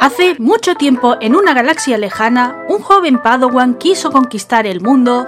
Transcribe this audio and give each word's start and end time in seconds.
Hace 0.00 0.36
mucho 0.38 0.74
tiempo, 0.74 1.16
en 1.20 1.34
una 1.34 1.54
galaxia 1.54 1.98
lejana, 1.98 2.64
un 2.68 2.80
joven 2.80 3.22
Padawan 3.22 3.74
quiso 3.74 4.10
conquistar 4.10 4.66
el 4.66 4.80
mundo 4.80 5.26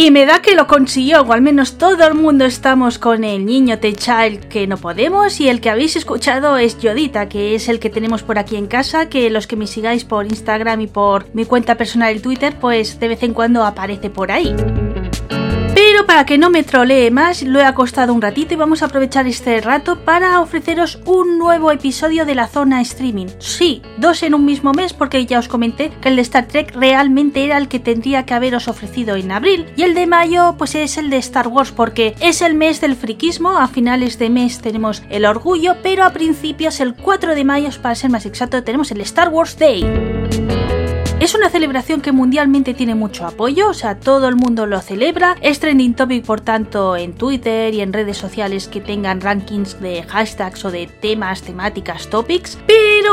Y 0.00 0.12
me 0.12 0.26
da 0.26 0.40
que 0.40 0.54
lo 0.54 0.68
consiguió, 0.68 1.22
o 1.22 1.32
al 1.32 1.42
menos 1.42 1.76
todo 1.76 2.06
el 2.06 2.14
mundo 2.14 2.44
estamos 2.44 3.00
con 3.00 3.24
el 3.24 3.44
niño 3.44 3.80
T-Child 3.80 4.46
que 4.46 4.68
no 4.68 4.76
podemos, 4.76 5.40
y 5.40 5.48
el 5.48 5.60
que 5.60 5.70
habéis 5.70 5.96
escuchado 5.96 6.56
es 6.56 6.78
Yodita, 6.78 7.28
que 7.28 7.56
es 7.56 7.68
el 7.68 7.80
que 7.80 7.90
tenemos 7.90 8.22
por 8.22 8.38
aquí 8.38 8.54
en 8.54 8.68
casa, 8.68 9.08
que 9.08 9.28
los 9.28 9.48
que 9.48 9.56
me 9.56 9.66
sigáis 9.66 10.04
por 10.04 10.24
Instagram 10.26 10.82
y 10.82 10.86
por 10.86 11.26
mi 11.34 11.46
cuenta 11.46 11.74
personal 11.74 12.14
de 12.14 12.20
Twitter, 12.20 12.54
pues 12.60 13.00
de 13.00 13.08
vez 13.08 13.24
en 13.24 13.34
cuando 13.34 13.64
aparece 13.64 14.08
por 14.08 14.30
ahí. 14.30 14.54
Pero 15.90 16.04
para 16.04 16.26
que 16.26 16.36
no 16.36 16.50
me 16.50 16.64
trolee 16.64 17.10
más, 17.10 17.42
lo 17.42 17.60
he 17.60 17.64
acostado 17.64 18.12
un 18.12 18.20
ratito 18.20 18.52
y 18.52 18.58
vamos 18.58 18.82
a 18.82 18.86
aprovechar 18.86 19.26
este 19.26 19.58
rato 19.62 20.04
para 20.04 20.42
ofreceros 20.42 21.00
un 21.06 21.38
nuevo 21.38 21.72
episodio 21.72 22.26
de 22.26 22.34
la 22.34 22.46
zona 22.46 22.82
streaming. 22.82 23.28
Sí, 23.38 23.80
dos 23.96 24.22
en 24.22 24.34
un 24.34 24.44
mismo 24.44 24.74
mes 24.74 24.92
porque 24.92 25.24
ya 25.24 25.38
os 25.38 25.48
comenté 25.48 25.90
que 26.02 26.10
el 26.10 26.16
de 26.16 26.22
Star 26.22 26.46
Trek 26.46 26.74
realmente 26.76 27.42
era 27.42 27.56
el 27.56 27.68
que 27.68 27.78
tendría 27.80 28.26
que 28.26 28.34
haberos 28.34 28.68
ofrecido 28.68 29.16
en 29.16 29.32
abril 29.32 29.64
y 29.76 29.82
el 29.82 29.94
de 29.94 30.06
mayo 30.06 30.56
pues 30.58 30.74
es 30.74 30.98
el 30.98 31.08
de 31.08 31.16
Star 31.16 31.48
Wars 31.48 31.72
porque 31.72 32.14
es 32.20 32.42
el 32.42 32.52
mes 32.52 32.82
del 32.82 32.94
friquismo, 32.94 33.56
a 33.56 33.66
finales 33.66 34.18
de 34.18 34.28
mes 34.28 34.60
tenemos 34.60 35.02
el 35.08 35.24
orgullo, 35.24 35.76
pero 35.82 36.04
a 36.04 36.12
principios 36.12 36.80
el 36.80 36.96
4 36.96 37.34
de 37.34 37.44
mayo, 37.44 37.70
para 37.80 37.94
ser 37.94 38.10
más 38.10 38.26
exacto, 38.26 38.62
tenemos 38.62 38.90
el 38.90 39.00
Star 39.00 39.30
Wars 39.30 39.58
Day. 39.58 40.47
Es 41.20 41.34
una 41.34 41.50
celebración 41.50 42.00
que 42.00 42.12
mundialmente 42.12 42.74
tiene 42.74 42.94
mucho 42.94 43.26
apoyo, 43.26 43.70
o 43.70 43.74
sea, 43.74 43.98
todo 43.98 44.28
el 44.28 44.36
mundo 44.36 44.66
lo 44.66 44.80
celebra. 44.80 45.36
Es 45.40 45.58
trending 45.58 45.94
topic, 45.94 46.24
por 46.24 46.40
tanto, 46.40 46.96
en 46.96 47.12
Twitter 47.12 47.74
y 47.74 47.80
en 47.80 47.92
redes 47.92 48.16
sociales 48.16 48.68
que 48.68 48.80
tengan 48.80 49.20
rankings 49.20 49.80
de 49.80 50.04
hashtags 50.04 50.64
o 50.64 50.70
de 50.70 50.86
temas, 50.86 51.42
temáticas, 51.42 52.08
topics. 52.08 52.56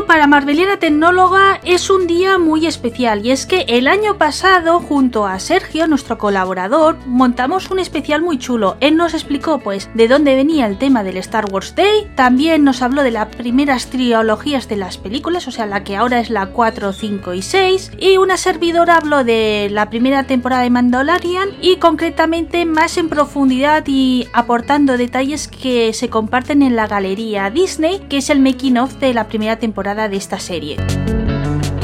Para 0.04 0.28
Marveliana 0.28 0.78
Tecnóloga 0.78 1.62
es 1.64 1.90
un 1.90 2.06
día 2.06 2.38
muy 2.38 2.68
especial 2.68 3.26
y 3.26 3.32
es 3.32 3.46
que 3.46 3.62
el 3.70 3.88
año 3.88 4.18
pasado, 4.18 4.82
junto 4.82 5.26
a 5.26 5.40
Sergio, 5.40 5.88
nuestro 5.88 6.18
colaborador, 6.18 6.98
montamos 7.06 7.72
un 7.72 7.80
especial 7.80 8.22
muy 8.22 8.38
chulo. 8.38 8.76
Él 8.82 8.98
nos 8.98 9.14
explicó, 9.14 9.60
pues, 9.60 9.90
de 9.94 10.10
dónde 10.10 10.36
venía 10.36 10.68
el 10.68 10.78
tema 10.78 11.04
del 11.04 11.18
Star 11.18 11.46
Wars 11.50 11.76
Day. 11.76 12.12
También 12.16 12.66
nos 12.66 12.82
habló 12.82 13.04
de 13.04 13.12
las 13.12 13.28
primeras 13.36 13.88
trilogías 13.88 14.68
de 14.68 14.76
las 14.76 14.98
películas, 14.98 15.48
o 15.48 15.52
sea, 15.52 15.66
la 15.66 15.86
que 15.86 15.96
ahora 15.96 16.20
es 16.20 16.30
la 16.30 16.48
4, 16.48 16.92
5 16.92 17.34
y 17.34 17.42
6 17.42 17.92
y 17.98 18.18
una 18.18 18.36
servidora 18.36 18.98
habló 18.98 19.24
de 19.24 19.70
la 19.72 19.90
primera 19.90 20.26
temporada 20.26 20.64
de 20.64 20.72
Mandalorian 20.72 21.50
y 21.62 21.78
concretamente 21.78 22.66
más 22.66 22.98
en 22.98 23.08
profundidad 23.08 23.84
y 23.88 24.28
aportando 24.34 24.98
detalles 24.98 25.48
que 25.48 25.94
se 25.94 26.10
comparten 26.10 26.62
en 26.64 26.76
la 26.76 26.88
galería 26.88 27.50
Disney, 27.50 28.02
que 28.10 28.18
es 28.18 28.30
el 28.30 28.42
making 28.42 28.78
of 28.78 28.96
de 28.96 29.14
la 29.14 29.28
primera 29.28 29.58
temporada 29.58 29.85
de 29.94 30.18
esta 30.18 30.40
serie. 30.40 30.78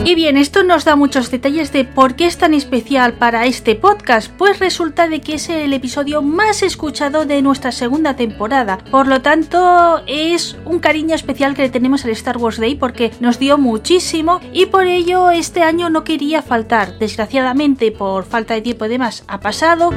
Y 0.03 0.15
bien, 0.15 0.35
esto 0.35 0.63
nos 0.63 0.83
da 0.83 0.95
muchos 0.95 1.29
detalles 1.29 1.71
de 1.71 1.85
por 1.85 2.15
qué 2.15 2.25
es 2.25 2.37
tan 2.37 2.55
especial 2.55 3.13
para 3.13 3.45
este 3.45 3.75
podcast, 3.75 4.31
pues 4.35 4.57
resulta 4.57 5.07
de 5.07 5.21
que 5.21 5.35
es 5.35 5.47
el 5.49 5.71
episodio 5.73 6.23
más 6.23 6.63
escuchado 6.63 7.25
de 7.25 7.43
nuestra 7.43 7.71
segunda 7.71 8.15
temporada. 8.15 8.79
Por 8.89 9.05
lo 9.05 9.21
tanto, 9.21 10.01
es 10.07 10.57
un 10.65 10.79
cariño 10.79 11.13
especial 11.13 11.53
que 11.53 11.61
le 11.61 11.69
tenemos 11.69 12.03
al 12.03 12.11
Star 12.11 12.37
Wars 12.37 12.57
Day 12.57 12.75
porque 12.75 13.11
nos 13.19 13.37
dio 13.37 13.59
muchísimo 13.59 14.41
y 14.51 14.65
por 14.65 14.87
ello 14.87 15.29
este 15.29 15.61
año 15.61 15.91
no 15.91 16.03
quería 16.03 16.41
faltar. 16.41 16.97
Desgraciadamente, 16.97 17.91
por 17.91 18.25
falta 18.25 18.55
de 18.55 18.61
tiempo 18.61 18.85
y 18.85 18.89
demás, 18.89 19.23
ha 19.27 19.39
pasado 19.39 19.91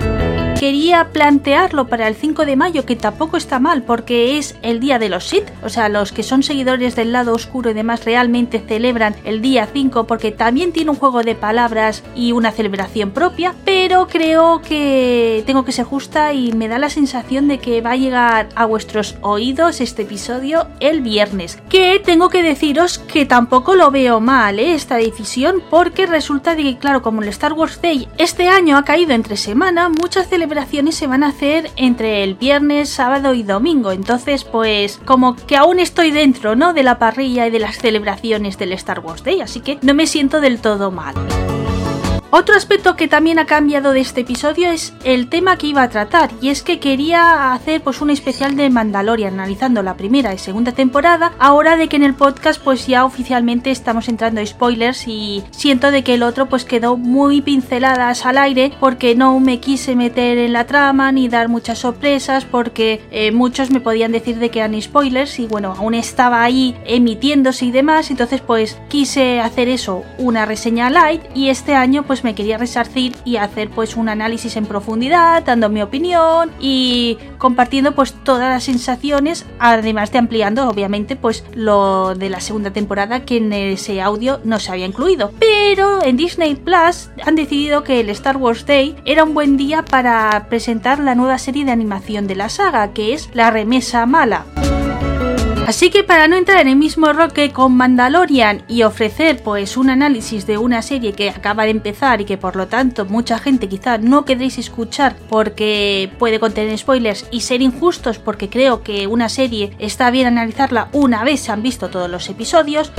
quería 0.54 1.08
plantearlo 1.12 1.88
para 1.88 2.08
el 2.08 2.14
5 2.14 2.46
de 2.46 2.56
mayo, 2.56 2.86
que 2.86 2.96
tampoco 2.96 3.36
está 3.36 3.58
mal, 3.58 3.82
porque 3.82 4.38
es 4.38 4.56
el 4.62 4.80
día 4.80 4.98
de 4.98 5.08
los 5.08 5.24
Sith. 5.24 5.50
O 5.62 5.68
sea, 5.68 5.88
los 5.88 6.12
que 6.12 6.22
son 6.22 6.42
seguidores 6.42 6.96
del 6.96 7.12
lado 7.12 7.34
oscuro 7.34 7.70
y 7.70 7.74
demás 7.74 8.04
realmente 8.04 8.62
celebran 8.66 9.16
el 9.24 9.42
día 9.42 9.68
5 9.72 10.06
porque 10.06 10.32
también 10.32 10.72
tiene 10.72 10.90
un 10.90 10.96
juego 10.96 11.22
de 11.22 11.34
palabras 11.34 12.02
y 12.14 12.32
una 12.32 12.52
celebración 12.52 13.10
propia. 13.10 13.54
Pero 13.64 14.06
creo 14.06 14.62
que 14.62 15.42
tengo 15.46 15.64
que 15.64 15.72
ser 15.72 15.84
justa 15.84 16.32
y 16.32 16.52
me 16.52 16.68
da 16.68 16.78
la 16.78 16.90
sensación 16.90 17.48
de 17.48 17.58
que 17.58 17.80
va 17.80 17.92
a 17.92 17.96
llegar 17.96 18.48
a 18.54 18.64
vuestros 18.64 19.16
oídos 19.22 19.80
este 19.80 20.02
episodio 20.02 20.68
el 20.80 21.00
viernes. 21.00 21.58
Que 21.68 22.00
tengo 22.04 22.28
que 22.28 22.42
deciros 22.42 22.98
que 22.98 23.26
tampoco 23.26 23.74
lo 23.74 23.90
veo 23.90 24.20
mal, 24.20 24.58
¿eh? 24.58 24.74
esta 24.74 24.96
decisión, 24.96 25.62
porque 25.70 26.06
resulta 26.06 26.54
de 26.54 26.62
que, 26.62 26.78
claro, 26.78 27.02
como 27.02 27.22
el 27.22 27.28
Star 27.28 27.52
Wars 27.52 27.80
Day 27.82 28.08
este 28.18 28.48
año 28.48 28.76
ha 28.76 28.84
caído 28.84 29.12
entre 29.12 29.36
semana, 29.36 29.88
muchas 29.88 30.28
celebraciones 30.28 30.43
celebraciones 30.44 30.94
se 30.96 31.06
van 31.06 31.24
a 31.24 31.28
hacer 31.28 31.70
entre 31.76 32.22
el 32.22 32.34
viernes, 32.34 32.90
sábado 32.90 33.32
y 33.32 33.42
domingo. 33.42 33.92
Entonces, 33.92 34.44
pues 34.44 35.00
como 35.06 35.36
que 35.36 35.56
aún 35.56 35.80
estoy 35.80 36.10
dentro, 36.10 36.54
¿no? 36.54 36.74
De 36.74 36.82
la 36.82 36.98
parrilla 36.98 37.46
y 37.46 37.50
de 37.50 37.60
las 37.60 37.78
celebraciones 37.78 38.58
del 38.58 38.72
Star 38.74 39.00
Wars 39.00 39.24
Day, 39.24 39.40
así 39.40 39.60
que 39.60 39.78
no 39.80 39.94
me 39.94 40.06
siento 40.06 40.42
del 40.42 40.60
todo 40.60 40.90
mal. 40.90 41.14
Otro 42.36 42.56
aspecto 42.56 42.96
que 42.96 43.06
también 43.06 43.38
ha 43.38 43.46
cambiado 43.46 43.92
de 43.92 44.00
este 44.00 44.22
episodio 44.22 44.68
es 44.68 44.92
el 45.04 45.28
tema 45.28 45.56
que 45.56 45.68
iba 45.68 45.84
a 45.84 45.88
tratar, 45.88 46.32
y 46.40 46.48
es 46.48 46.64
que 46.64 46.80
quería 46.80 47.52
hacer 47.52 47.80
pues 47.80 48.00
un 48.00 48.10
especial 48.10 48.56
de 48.56 48.70
Mandalorian 48.70 49.34
analizando 49.34 49.84
la 49.84 49.96
primera 49.96 50.34
y 50.34 50.38
segunda 50.38 50.72
temporada, 50.72 51.32
ahora 51.38 51.76
de 51.76 51.86
que 51.86 51.94
en 51.94 52.02
el 52.02 52.14
podcast 52.14 52.60
pues 52.60 52.88
ya 52.88 53.04
oficialmente 53.04 53.70
estamos 53.70 54.08
entrando 54.08 54.40
a 54.40 54.46
spoilers 54.46 55.06
y 55.06 55.44
siento 55.52 55.92
de 55.92 56.02
que 56.02 56.14
el 56.14 56.24
otro 56.24 56.46
pues 56.46 56.64
quedó 56.64 56.96
muy 56.96 57.40
pinceladas 57.40 58.26
al 58.26 58.38
aire 58.38 58.72
porque 58.80 59.14
no 59.14 59.38
me 59.38 59.60
quise 59.60 59.94
meter 59.94 60.36
en 60.38 60.54
la 60.54 60.66
trama 60.66 61.12
ni 61.12 61.28
dar 61.28 61.48
muchas 61.48 61.78
sorpresas 61.78 62.44
porque 62.44 63.00
eh, 63.12 63.30
muchos 63.30 63.70
me 63.70 63.78
podían 63.78 64.10
decir 64.10 64.40
de 64.40 64.50
que 64.50 64.58
eran 64.58 64.82
spoilers 64.82 65.38
y 65.38 65.46
bueno, 65.46 65.72
aún 65.78 65.94
estaba 65.94 66.42
ahí 66.42 66.76
emitiéndose 66.84 67.66
y 67.66 67.70
demás, 67.70 68.10
entonces 68.10 68.40
pues 68.40 68.76
quise 68.88 69.38
hacer 69.38 69.68
eso, 69.68 70.02
una 70.18 70.46
reseña 70.46 70.90
light 70.90 71.22
y 71.32 71.48
este 71.48 71.76
año 71.76 72.02
pues 72.02 72.23
me 72.24 72.34
quería 72.34 72.58
resarcir 72.58 73.16
y 73.24 73.36
hacer 73.36 73.70
pues 73.70 73.96
un 73.96 74.08
análisis 74.08 74.56
en 74.56 74.66
profundidad, 74.66 75.44
dando 75.44 75.68
mi 75.68 75.82
opinión 75.82 76.50
y 76.58 77.18
compartiendo 77.38 77.94
pues 77.94 78.14
todas 78.24 78.50
las 78.50 78.64
sensaciones, 78.64 79.46
además 79.58 80.10
de 80.10 80.18
ampliando 80.18 80.68
obviamente 80.68 81.16
pues 81.16 81.44
lo 81.54 82.14
de 82.14 82.30
la 82.30 82.40
segunda 82.40 82.72
temporada 82.72 83.24
que 83.24 83.36
en 83.36 83.52
ese 83.52 84.00
audio 84.00 84.40
no 84.44 84.58
se 84.58 84.72
había 84.72 84.86
incluido. 84.86 85.30
Pero 85.38 86.02
en 86.02 86.16
Disney 86.16 86.54
Plus 86.54 87.10
han 87.24 87.36
decidido 87.36 87.84
que 87.84 88.00
el 88.00 88.10
Star 88.10 88.36
Wars 88.36 88.66
Day 88.66 88.96
era 89.04 89.24
un 89.24 89.34
buen 89.34 89.56
día 89.56 89.84
para 89.84 90.46
presentar 90.48 90.98
la 90.98 91.14
nueva 91.14 91.38
serie 91.38 91.64
de 91.64 91.72
animación 91.72 92.26
de 92.26 92.36
la 92.36 92.48
saga, 92.48 92.92
que 92.92 93.12
es 93.12 93.28
La 93.34 93.50
Remesa 93.50 94.06
Mala. 94.06 94.63
Así 95.66 95.88
que 95.88 96.04
para 96.04 96.28
no 96.28 96.36
entrar 96.36 96.60
en 96.60 96.68
el 96.68 96.76
mismo 96.76 97.10
roque 97.14 97.50
con 97.50 97.74
Mandalorian 97.74 98.64
y 98.68 98.82
ofrecer 98.82 99.42
pues 99.42 99.78
un 99.78 99.88
análisis 99.88 100.46
de 100.46 100.58
una 100.58 100.82
serie 100.82 101.14
que 101.14 101.30
acaba 101.30 101.64
de 101.64 101.70
empezar 101.70 102.20
y 102.20 102.26
que 102.26 102.36
por 102.36 102.54
lo 102.54 102.66
tanto 102.66 103.06
mucha 103.06 103.38
gente 103.38 103.66
quizá 103.66 103.96
no 103.96 104.26
queréis 104.26 104.58
escuchar 104.58 105.16
porque 105.30 106.10
puede 106.18 106.38
contener 106.38 106.76
spoilers 106.76 107.26
y 107.30 107.40
ser 107.40 107.62
injustos 107.62 108.18
porque 108.18 108.50
creo 108.50 108.82
que 108.82 109.06
una 109.06 109.30
serie 109.30 109.74
está 109.78 110.10
bien 110.10 110.26
analizarla 110.26 110.88
una 110.92 111.24
vez 111.24 111.40
se 111.40 111.52
han 111.52 111.62
visto 111.62 111.88
todos 111.88 112.10
los 112.10 112.28
episodios, 112.28 112.92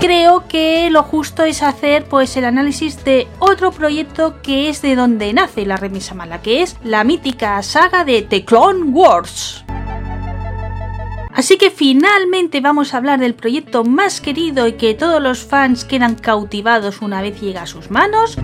creo 0.00 0.48
que 0.48 0.88
lo 0.90 1.02
justo 1.02 1.42
es 1.44 1.62
hacer 1.62 2.06
pues 2.06 2.38
el 2.38 2.46
análisis 2.46 3.04
de 3.04 3.28
otro 3.38 3.70
proyecto 3.70 4.40
que 4.40 4.70
es 4.70 4.80
de 4.80 4.96
donde 4.96 5.32
nace 5.34 5.66
la 5.66 5.76
remisa 5.76 6.14
mala, 6.14 6.40
que 6.40 6.62
es 6.62 6.76
la 6.82 7.04
mítica 7.04 7.62
saga 7.62 8.04
de 8.04 8.22
The 8.22 8.46
Clone 8.46 8.84
Wars. 8.84 9.66
Así 11.36 11.58
que 11.58 11.70
finalmente 11.70 12.62
vamos 12.62 12.94
a 12.94 12.96
hablar 12.96 13.20
del 13.20 13.34
proyecto 13.34 13.84
más 13.84 14.22
querido 14.22 14.66
y 14.66 14.72
que 14.72 14.94
todos 14.94 15.22
los 15.22 15.40
fans 15.40 15.84
quedan 15.84 16.14
cautivados 16.14 17.02
una 17.02 17.20
vez 17.20 17.38
llega 17.42 17.60
a 17.60 17.66
sus 17.66 17.90
manos. 17.90 18.38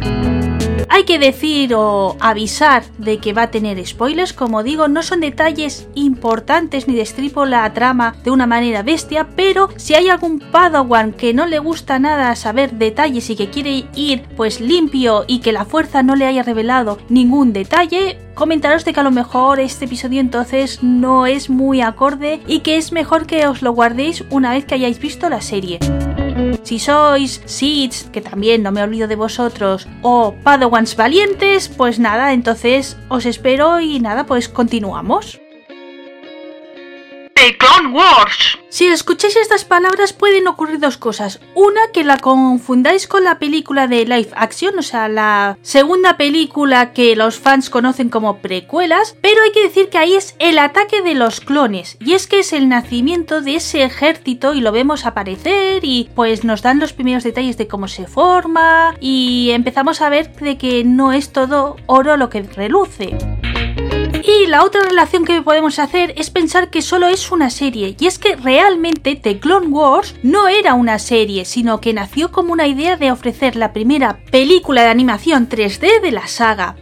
Hay 0.88 1.04
que 1.04 1.18
decir 1.18 1.74
o 1.74 2.16
avisar 2.20 2.84
de 2.98 3.18
que 3.18 3.32
va 3.32 3.42
a 3.42 3.50
tener 3.50 3.84
spoilers, 3.86 4.32
como 4.32 4.62
digo, 4.62 4.88
no 4.88 5.02
son 5.02 5.20
detalles 5.20 5.88
importantes 5.94 6.88
ni 6.88 6.94
destripo 6.94 7.44
la 7.44 7.72
trama 7.72 8.14
de 8.24 8.30
una 8.30 8.46
manera 8.46 8.82
bestia, 8.82 9.28
pero 9.36 9.68
si 9.76 9.94
hay 9.94 10.08
algún 10.08 10.38
Padawan 10.38 11.12
que 11.12 11.34
no 11.34 11.46
le 11.46 11.58
gusta 11.58 11.98
nada 11.98 12.34
saber 12.36 12.72
detalles 12.72 13.30
y 13.30 13.36
que 13.36 13.50
quiere 13.50 13.84
ir 13.94 14.24
pues 14.36 14.60
limpio 14.60 15.24
y 15.26 15.40
que 15.40 15.52
la 15.52 15.64
fuerza 15.64 16.02
no 16.02 16.16
le 16.16 16.26
haya 16.26 16.42
revelado 16.42 16.98
ningún 17.08 17.52
detalle, 17.52 18.18
comentaros 18.34 18.84
de 18.84 18.92
que 18.92 19.00
a 19.00 19.04
lo 19.04 19.10
mejor 19.10 19.60
este 19.60 19.84
episodio 19.84 20.20
entonces 20.20 20.82
no 20.82 21.26
es 21.26 21.50
muy 21.50 21.80
acorde 21.80 22.40
y 22.46 22.60
que 22.60 22.76
es 22.76 22.92
mejor 22.92 23.26
que 23.26 23.46
os 23.46 23.62
lo 23.62 23.72
guardéis 23.72 24.24
una 24.30 24.52
vez 24.52 24.64
que 24.64 24.74
hayáis 24.74 24.98
visto 24.98 25.28
la 25.28 25.40
serie. 25.40 25.78
Si 26.62 26.78
sois 26.78 27.42
Seeds, 27.44 28.04
que 28.12 28.20
también 28.20 28.62
no 28.62 28.72
me 28.72 28.82
olvido 28.82 29.08
de 29.08 29.16
vosotros, 29.16 29.88
o 30.02 30.34
Padawans 30.42 30.96
valientes, 30.96 31.68
pues 31.68 31.98
nada, 31.98 32.32
entonces 32.32 32.96
os 33.08 33.26
espero 33.26 33.80
y 33.80 34.00
nada, 34.00 34.24
pues 34.24 34.48
continuamos. 34.48 35.41
Si 38.68 38.86
escucháis 38.86 39.34
estas 39.34 39.64
palabras 39.64 40.12
pueden 40.12 40.46
ocurrir 40.46 40.78
dos 40.78 40.96
cosas. 40.96 41.40
Una, 41.56 41.80
que 41.92 42.04
la 42.04 42.16
confundáis 42.16 43.08
con 43.08 43.24
la 43.24 43.40
película 43.40 43.88
de 43.88 44.04
live 44.04 44.30
action, 44.36 44.78
o 44.78 44.82
sea, 44.82 45.08
la 45.08 45.58
segunda 45.60 46.16
película 46.16 46.92
que 46.92 47.16
los 47.16 47.40
fans 47.40 47.68
conocen 47.68 48.10
como 48.10 48.38
precuelas, 48.38 49.16
pero 49.20 49.42
hay 49.42 49.50
que 49.50 49.64
decir 49.64 49.88
que 49.88 49.98
ahí 49.98 50.14
es 50.14 50.36
el 50.38 50.56
ataque 50.56 51.02
de 51.02 51.14
los 51.14 51.40
clones, 51.40 51.96
y 51.98 52.12
es 52.12 52.28
que 52.28 52.38
es 52.38 52.52
el 52.52 52.68
nacimiento 52.68 53.40
de 53.40 53.56
ese 53.56 53.82
ejército 53.82 54.54
y 54.54 54.60
lo 54.60 54.70
vemos 54.70 55.04
aparecer 55.04 55.84
y 55.84 56.10
pues 56.14 56.44
nos 56.44 56.62
dan 56.62 56.78
los 56.78 56.92
primeros 56.92 57.24
detalles 57.24 57.58
de 57.58 57.66
cómo 57.66 57.88
se 57.88 58.06
forma 58.06 58.94
y 59.00 59.50
empezamos 59.50 60.00
a 60.00 60.08
ver 60.08 60.32
de 60.36 60.58
que 60.58 60.84
no 60.84 61.12
es 61.12 61.32
todo 61.32 61.76
oro 61.86 62.16
lo 62.16 62.30
que 62.30 62.42
reluce. 62.42 63.18
Y 64.24 64.46
la 64.46 64.62
otra 64.62 64.82
relación 64.82 65.24
que 65.24 65.42
podemos 65.42 65.80
hacer 65.80 66.14
es 66.16 66.30
pensar 66.30 66.70
que 66.70 66.80
solo 66.80 67.08
es 67.08 67.32
una 67.32 67.50
serie, 67.50 67.96
y 67.98 68.06
es 68.06 68.18
que 68.18 68.36
realmente 68.36 69.16
The 69.16 69.40
Clone 69.40 69.66
Wars 69.66 70.14
no 70.22 70.46
era 70.46 70.74
una 70.74 71.00
serie, 71.00 71.44
sino 71.44 71.80
que 71.80 71.92
nació 71.92 72.30
como 72.30 72.52
una 72.52 72.68
idea 72.68 72.96
de 72.96 73.10
ofrecer 73.10 73.56
la 73.56 73.72
primera 73.72 74.20
película 74.30 74.82
de 74.82 74.90
animación 74.90 75.48
3D 75.48 76.00
de 76.00 76.12
la 76.12 76.28
saga. 76.28 76.76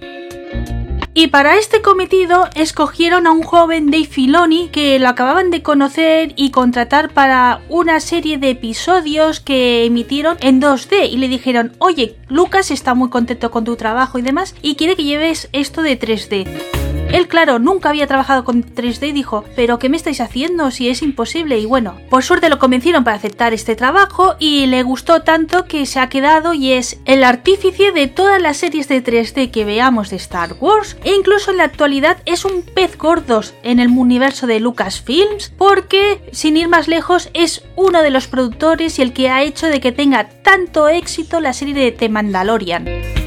Y 1.14 1.28
para 1.28 1.56
este 1.56 1.80
cometido 1.82 2.48
escogieron 2.54 3.26
a 3.26 3.32
un 3.32 3.42
joven 3.42 3.90
Dave 3.90 4.04
Filoni 4.04 4.68
que 4.68 4.98
lo 4.98 5.08
acababan 5.08 5.50
de 5.50 5.62
conocer 5.62 6.34
y 6.36 6.50
contratar 6.50 7.12
para 7.12 7.62
una 7.68 8.00
serie 8.00 8.38
de 8.38 8.50
episodios 8.50 9.40
que 9.40 9.86
emitieron 9.86 10.36
en 10.40 10.60
2D 10.60 11.10
y 11.10 11.16
le 11.16 11.28
dijeron, 11.28 11.72
oye, 11.78 12.16
Lucas 12.28 12.70
está 12.70 12.94
muy 12.94 13.08
contento 13.08 13.50
con 13.50 13.64
tu 13.64 13.76
trabajo 13.76 14.18
y 14.18 14.22
demás 14.22 14.54
y 14.62 14.76
quiere 14.76 14.94
que 14.94 15.04
lleves 15.04 15.48
esto 15.52 15.82
de 15.82 15.98
3D. 15.98 16.89
Él, 17.12 17.26
claro, 17.26 17.58
nunca 17.58 17.88
había 17.88 18.06
trabajado 18.06 18.44
con 18.44 18.64
3D 18.64 19.08
y 19.08 19.12
dijo, 19.12 19.44
pero 19.56 19.78
¿qué 19.78 19.88
me 19.88 19.96
estáis 19.96 20.20
haciendo 20.20 20.70
si 20.70 20.88
es 20.88 21.02
imposible? 21.02 21.58
Y 21.58 21.66
bueno, 21.66 21.98
por 22.08 22.22
suerte 22.22 22.48
lo 22.48 22.58
convencieron 22.58 23.02
para 23.02 23.16
aceptar 23.16 23.52
este 23.52 23.74
trabajo 23.74 24.36
y 24.38 24.66
le 24.66 24.84
gustó 24.84 25.22
tanto 25.22 25.64
que 25.64 25.86
se 25.86 25.98
ha 25.98 26.08
quedado 26.08 26.54
y 26.54 26.72
es 26.72 27.00
el 27.06 27.24
artífice 27.24 27.90
de 27.90 28.06
todas 28.06 28.40
las 28.40 28.58
series 28.58 28.86
de 28.86 29.02
3D 29.02 29.50
que 29.50 29.64
veamos 29.64 30.10
de 30.10 30.16
Star 30.16 30.54
Wars 30.60 30.96
e 31.02 31.12
incluso 31.12 31.50
en 31.50 31.56
la 31.56 31.64
actualidad 31.64 32.18
es 32.26 32.44
un 32.44 32.62
pez 32.62 32.96
gordos 32.96 33.54
en 33.62 33.80
el 33.80 33.88
universo 33.88 34.46
de 34.46 34.60
Lucasfilms 34.60 35.52
porque, 35.58 36.22
sin 36.30 36.56
ir 36.56 36.68
más 36.68 36.86
lejos, 36.86 37.30
es 37.34 37.64
uno 37.74 38.02
de 38.02 38.10
los 38.10 38.28
productores 38.28 38.98
y 38.98 39.02
el 39.02 39.12
que 39.12 39.28
ha 39.28 39.42
hecho 39.42 39.66
de 39.66 39.80
que 39.80 39.92
tenga 39.92 40.28
tanto 40.28 40.88
éxito 40.88 41.40
la 41.40 41.52
serie 41.52 41.74
de 41.74 41.92
The 41.92 42.08
Mandalorian. 42.08 43.19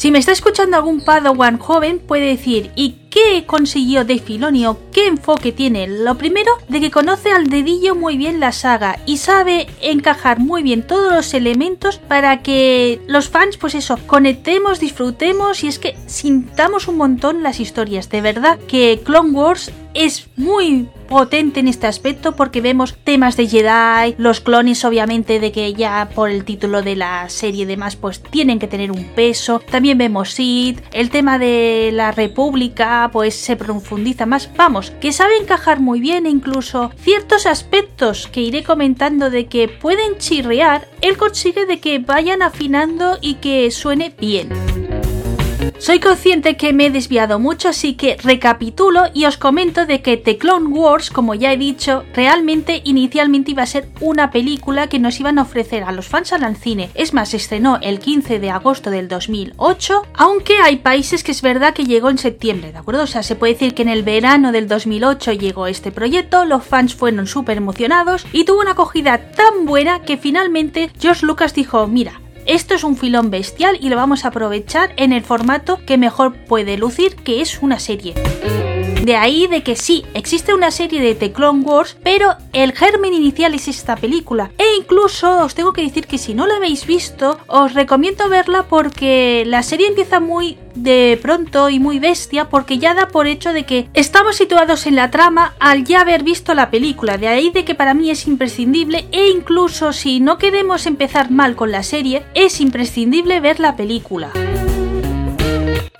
Si 0.00 0.10
me 0.10 0.18
está 0.18 0.32
escuchando 0.32 0.78
algún 0.78 1.02
Padawan 1.02 1.58
joven, 1.58 1.98
puede 1.98 2.28
decir, 2.28 2.70
¿y 2.74 2.96
qué 3.10 3.44
consiguió 3.44 4.02
de 4.06 4.18
Filoni 4.18 4.64
o 4.64 4.78
qué 4.92 5.06
enfoque 5.06 5.52
tiene? 5.52 5.86
Lo 5.88 6.16
primero, 6.16 6.52
de 6.68 6.80
que 6.80 6.90
conoce 6.90 7.32
al 7.32 7.48
dedillo 7.48 7.94
muy 7.94 8.16
bien 8.16 8.40
la 8.40 8.52
saga 8.52 8.98
y 9.04 9.18
sabe 9.18 9.66
encajar 9.82 10.38
muy 10.38 10.62
bien 10.62 10.86
todos 10.86 11.12
los 11.12 11.34
elementos 11.34 11.98
para 11.98 12.40
que 12.40 13.02
los 13.08 13.28
fans, 13.28 13.58
pues 13.58 13.74
eso, 13.74 13.98
conectemos, 14.06 14.80
disfrutemos 14.80 15.62
y 15.64 15.68
es 15.68 15.78
que 15.78 15.98
sintamos 16.06 16.88
un 16.88 16.96
montón 16.96 17.42
las 17.42 17.60
historias. 17.60 18.08
De 18.08 18.22
verdad 18.22 18.58
que 18.58 19.02
Clone 19.04 19.32
Wars 19.32 19.70
es 19.94 20.28
muy 20.36 20.88
potente 21.08 21.60
en 21.60 21.68
este 21.68 21.86
aspecto 21.86 22.36
porque 22.36 22.60
vemos 22.60 22.96
temas 23.02 23.36
de 23.36 23.48
Jedi, 23.48 24.14
los 24.18 24.40
clones 24.40 24.84
obviamente 24.84 25.40
de 25.40 25.50
que 25.50 25.74
ya 25.74 26.08
por 26.14 26.30
el 26.30 26.44
título 26.44 26.82
de 26.82 26.94
la 26.94 27.28
serie 27.28 27.62
y 27.62 27.66
demás 27.66 27.96
pues 27.96 28.22
tienen 28.22 28.58
que 28.58 28.68
tener 28.68 28.92
un 28.92 29.04
peso, 29.04 29.60
también 29.70 29.98
vemos 29.98 30.30
Sith, 30.30 30.80
el 30.92 31.10
tema 31.10 31.38
de 31.38 31.90
la 31.92 32.12
República 32.12 33.10
pues 33.12 33.34
se 33.34 33.56
profundiza 33.56 34.26
más, 34.26 34.50
vamos, 34.56 34.92
que 35.00 35.12
sabe 35.12 35.36
encajar 35.36 35.80
muy 35.80 36.00
bien 36.00 36.26
e 36.26 36.30
incluso 36.30 36.92
ciertos 36.96 37.46
aspectos 37.46 38.28
que 38.28 38.40
iré 38.40 38.62
comentando 38.62 39.30
de 39.30 39.46
que 39.46 39.68
pueden 39.68 40.18
chirrear, 40.18 40.88
él 41.00 41.16
consigue 41.16 41.66
de 41.66 41.80
que 41.80 41.98
vayan 41.98 42.42
afinando 42.42 43.18
y 43.20 43.34
que 43.34 43.70
suene 43.70 44.14
bien. 44.16 44.89
Soy 45.78 45.98
consciente 45.98 46.56
que 46.56 46.72
me 46.72 46.86
he 46.86 46.90
desviado 46.90 47.38
mucho, 47.38 47.68
así 47.68 47.94
que 47.94 48.16
recapitulo 48.22 49.04
y 49.14 49.24
os 49.24 49.36
comento 49.36 49.86
de 49.86 50.02
que 50.02 50.16
The 50.16 50.38
Clone 50.38 50.68
Wars, 50.68 51.10
como 51.10 51.34
ya 51.34 51.52
he 51.52 51.56
dicho, 51.56 52.04
realmente 52.14 52.82
inicialmente 52.84 53.50
iba 53.50 53.62
a 53.62 53.66
ser 53.66 53.88
una 54.00 54.30
película 54.30 54.88
que 54.88 54.98
nos 54.98 55.18
iban 55.20 55.38
a 55.38 55.42
ofrecer 55.42 55.82
a 55.84 55.92
los 55.92 56.06
fans 56.06 56.32
al 56.32 56.56
cine. 56.56 56.90
Es 56.94 57.12
más, 57.12 57.34
estrenó 57.34 57.78
el 57.80 57.98
15 57.98 58.40
de 58.40 58.50
agosto 58.50 58.90
del 58.90 59.08
2008, 59.08 60.02
aunque 60.14 60.58
hay 60.58 60.76
países 60.76 61.24
que 61.24 61.32
es 61.32 61.42
verdad 61.42 61.74
que 61.74 61.84
llegó 61.84 62.10
en 62.10 62.18
septiembre, 62.18 62.72
¿de 62.72 62.78
acuerdo? 62.78 63.02
O 63.02 63.06
sea, 63.06 63.22
se 63.22 63.36
puede 63.36 63.54
decir 63.54 63.74
que 63.74 63.82
en 63.82 63.88
el 63.88 64.02
verano 64.02 64.52
del 64.52 64.68
2008 64.68 65.32
llegó 65.32 65.66
este 65.66 65.92
proyecto, 65.92 66.44
los 66.44 66.64
fans 66.64 66.94
fueron 66.94 67.26
súper 67.26 67.56
emocionados 67.56 68.26
y 68.32 68.44
tuvo 68.44 68.60
una 68.60 68.72
acogida 68.72 69.32
tan 69.32 69.66
buena 69.66 70.02
que 70.02 70.16
finalmente 70.16 70.90
George 70.98 71.26
Lucas 71.26 71.54
dijo, 71.54 71.86
mira, 71.86 72.20
esto 72.50 72.74
es 72.74 72.82
un 72.82 72.96
filón 72.96 73.30
bestial 73.30 73.78
y 73.80 73.90
lo 73.90 73.96
vamos 73.96 74.24
a 74.24 74.28
aprovechar 74.28 74.92
en 74.96 75.12
el 75.12 75.22
formato 75.22 75.78
que 75.86 75.96
mejor 75.96 76.34
puede 76.46 76.76
lucir, 76.76 77.14
que 77.14 77.40
es 77.40 77.62
una 77.62 77.78
serie. 77.78 78.14
De 79.02 79.16
ahí 79.16 79.46
de 79.46 79.62
que 79.62 79.76
sí, 79.76 80.04
existe 80.12 80.52
una 80.52 80.70
serie 80.70 81.00
de 81.00 81.14
The 81.14 81.32
Clone 81.32 81.62
Wars, 81.62 81.96
pero 82.02 82.36
el 82.52 82.72
germen 82.72 83.14
inicial 83.14 83.54
es 83.54 83.66
esta 83.66 83.96
película. 83.96 84.50
E 84.58 84.76
incluso 84.78 85.42
os 85.42 85.54
tengo 85.54 85.72
que 85.72 85.80
decir 85.80 86.06
que 86.06 86.18
si 86.18 86.34
no 86.34 86.46
la 86.46 86.56
habéis 86.56 86.86
visto, 86.86 87.38
os 87.46 87.72
recomiendo 87.72 88.28
verla 88.28 88.66
porque 88.68 89.44
la 89.46 89.62
serie 89.62 89.88
empieza 89.88 90.20
muy 90.20 90.58
de 90.74 91.18
pronto 91.22 91.70
y 91.70 91.80
muy 91.80 91.98
bestia 91.98 92.50
porque 92.50 92.78
ya 92.78 92.92
da 92.92 93.08
por 93.08 93.26
hecho 93.26 93.54
de 93.54 93.64
que 93.64 93.88
estamos 93.94 94.36
situados 94.36 94.86
en 94.86 94.96
la 94.96 95.10
trama 95.10 95.54
al 95.60 95.84
ya 95.84 96.02
haber 96.02 96.22
visto 96.22 96.52
la 96.52 96.70
película. 96.70 97.16
De 97.16 97.28
ahí 97.28 97.50
de 97.50 97.64
que 97.64 97.74
para 97.74 97.94
mí 97.94 98.10
es 98.10 98.26
imprescindible 98.26 99.06
e 99.12 99.28
incluso 99.30 99.94
si 99.94 100.20
no 100.20 100.36
queremos 100.36 100.84
empezar 100.84 101.30
mal 101.30 101.56
con 101.56 101.72
la 101.72 101.82
serie, 101.82 102.22
es 102.34 102.60
imprescindible 102.60 103.40
ver 103.40 103.60
la 103.60 103.76
película. 103.76 104.30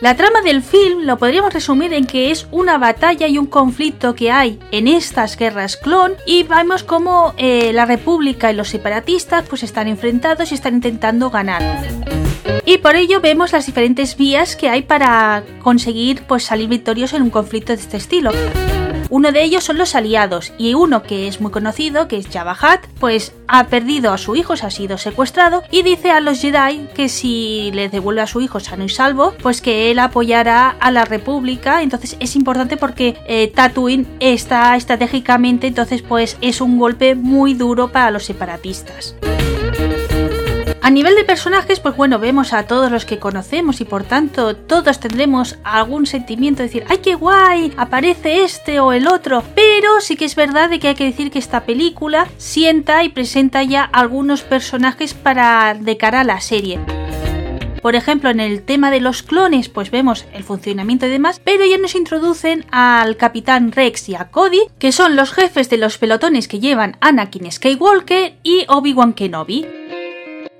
La 0.01 0.17
trama 0.17 0.41
del 0.41 0.63
film 0.63 1.03
lo 1.03 1.19
podríamos 1.19 1.53
resumir 1.53 1.93
en 1.93 2.07
que 2.07 2.31
es 2.31 2.47
una 2.51 2.79
batalla 2.79 3.29
y 3.29 3.37
un 3.37 3.45
conflicto 3.45 4.15
que 4.15 4.31
hay 4.31 4.59
en 4.71 4.89
estas 4.89 5.37
guerras 5.37 5.77
clon 5.77 6.15
y 6.27 6.43
vemos 6.45 6.85
cómo 6.85 7.35
eh, 7.37 7.71
la 7.75 7.85
república 7.85 8.51
y 8.51 8.57
los 8.57 8.71
separatistas 8.71 9.47
pues 9.47 9.63
están 9.63 9.89
enfrentados 9.89 10.53
y 10.53 10.55
están 10.55 10.77
intentando 10.77 11.29
ganar. 11.29 11.63
Y 12.65 12.79
por 12.79 12.97
ello 12.97 13.21
vemos 13.21 13.53
las 13.53 13.67
diferentes 13.67 14.17
vías 14.17 14.57
que 14.57 14.71
hay 14.71 14.83
para 14.83 15.45
conseguir 15.63 16.23
pues 16.23 16.45
salir 16.45 16.71
victoriosos 16.71 17.19
en 17.19 17.25
un 17.25 17.31
conflicto 17.31 17.75
de 17.75 17.83
este 17.83 17.99
estilo. 17.99 18.31
Uno 19.11 19.33
de 19.33 19.43
ellos 19.43 19.65
son 19.65 19.77
los 19.77 19.97
aliados 19.97 20.53
y 20.57 20.75
uno 20.75 21.03
que 21.03 21.27
es 21.27 21.41
muy 21.41 21.51
conocido, 21.51 22.07
que 22.07 22.17
es 22.17 22.29
Jabba 22.29 22.57
pues 23.01 23.33
ha 23.49 23.67
perdido 23.67 24.13
a 24.13 24.19
su 24.19 24.37
hijo, 24.37 24.57
se 24.57 24.67
ha 24.67 24.71
sido 24.71 24.99
secuestrado 24.99 25.65
y 25.71 25.83
dice 25.83 26.11
a 26.11 26.21
los 26.21 26.41
Jedi 26.41 26.87
que 26.95 27.09
si 27.09 27.73
le 27.75 27.89
devuelve 27.89 28.21
a 28.21 28.27
su 28.29 28.41
hijo 28.41 28.61
sano 28.61 28.85
y 28.85 28.89
salvo, 28.89 29.35
pues 29.43 29.61
que 29.61 29.91
él 29.91 29.99
apoyará 29.99 30.77
a 30.79 30.91
la 30.93 31.05
República. 31.05 31.83
Entonces 31.83 32.17
es 32.21 32.37
importante 32.37 32.77
porque 32.77 33.17
eh, 33.27 33.51
Tatooine 33.53 34.07
está 34.21 34.77
estratégicamente, 34.77 35.67
entonces 35.67 36.03
pues 36.03 36.37
es 36.41 36.61
un 36.61 36.79
golpe 36.79 37.17
muy 37.17 37.55
duro 37.55 37.91
para 37.91 38.13
los 38.13 38.25
separatistas. 38.25 39.17
A 40.83 40.89
nivel 40.89 41.15
de 41.15 41.25
personajes, 41.25 41.79
pues 41.79 41.95
bueno, 41.95 42.19
vemos 42.19 42.55
a 42.55 42.67
todos 42.67 42.91
los 42.91 43.05
que 43.05 43.19
conocemos 43.19 43.83
y 43.83 43.85
por 43.85 44.05
tanto 44.05 44.57
todos 44.57 44.99
tendremos 44.99 45.59
algún 45.63 46.07
sentimiento 46.07 46.63
de 46.63 46.69
decir, 46.69 46.85
¡ay 46.89 46.99
qué 46.99 47.15
guay! 47.15 47.73
Aparece 47.77 48.45
este 48.45 48.81
o 48.81 48.93
el 48.93 49.07
otro. 49.07 49.43
Pero 49.55 50.01
sí 50.01 50.17
que 50.17 50.25
es 50.25 50.35
verdad 50.35 50.71
de 50.71 50.79
que 50.79 50.89
hay 50.89 50.95
que 50.95 51.05
decir 51.05 51.31
que 51.31 51.39
esta 51.39 51.65
película 51.65 52.29
sienta 52.39 53.05
y 53.05 53.11
presenta 53.11 53.63
ya 53.63 53.85
algunos 53.85 54.43
personajes 54.43 55.13
para 55.13 55.75
de 55.75 55.99
cara 55.99 56.21
a 56.21 56.25
la 56.25 56.41
serie. 56.41 56.81
Por 57.83 57.95
ejemplo, 57.95 58.31
en 58.31 58.41
el 58.41 58.63
tema 58.63 58.91
de 58.91 59.01
los 59.01 59.23
clones, 59.23 59.69
pues 59.69 59.91
vemos 59.91 60.27
el 60.33 60.45
funcionamiento 60.45 61.07
y 61.07 61.11
demás, 61.11 61.41
pero 61.43 61.65
ya 61.65 61.79
nos 61.79 61.95
introducen 61.95 62.65
al 62.71 63.17
Capitán 63.17 63.73
Rex 63.73 64.09
y 64.09 64.15
a 64.15 64.31
Cody, 64.31 64.61
que 64.79 64.93
son 64.93 65.15
los 65.17 65.33
jefes 65.33 65.71
de 65.71 65.79
los 65.79 65.99
pelotones 65.99 66.49
que 66.49 66.61
llevan 66.61 66.97
Anakin 67.01 67.51
Skywalker 67.51 68.35
y 68.43 68.65
Obi-Wan 68.69 69.15
Kenobi. 69.15 69.67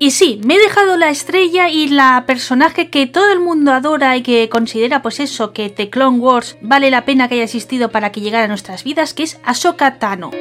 Y 0.01 0.09
sí, 0.09 0.41
me 0.43 0.55
he 0.55 0.59
dejado 0.59 0.97
la 0.97 1.11
estrella 1.11 1.69
y 1.69 1.87
la 1.87 2.23
personaje 2.25 2.89
que 2.89 3.05
todo 3.05 3.31
el 3.31 3.39
mundo 3.39 3.71
adora 3.71 4.17
y 4.17 4.23
que 4.23 4.49
considera 4.49 5.03
pues 5.03 5.19
eso, 5.19 5.53
que 5.53 5.69
The 5.69 5.91
Clone 5.91 6.17
Wars 6.17 6.57
vale 6.59 6.89
la 6.89 7.05
pena 7.05 7.27
que 7.27 7.35
haya 7.35 7.43
existido 7.43 7.91
para 7.91 8.11
que 8.11 8.19
llegara 8.19 8.45
a 8.45 8.47
nuestras 8.47 8.83
vidas, 8.83 9.13
que 9.13 9.21
es 9.21 9.39
Ahsoka 9.43 9.99
Tano. 9.99 10.31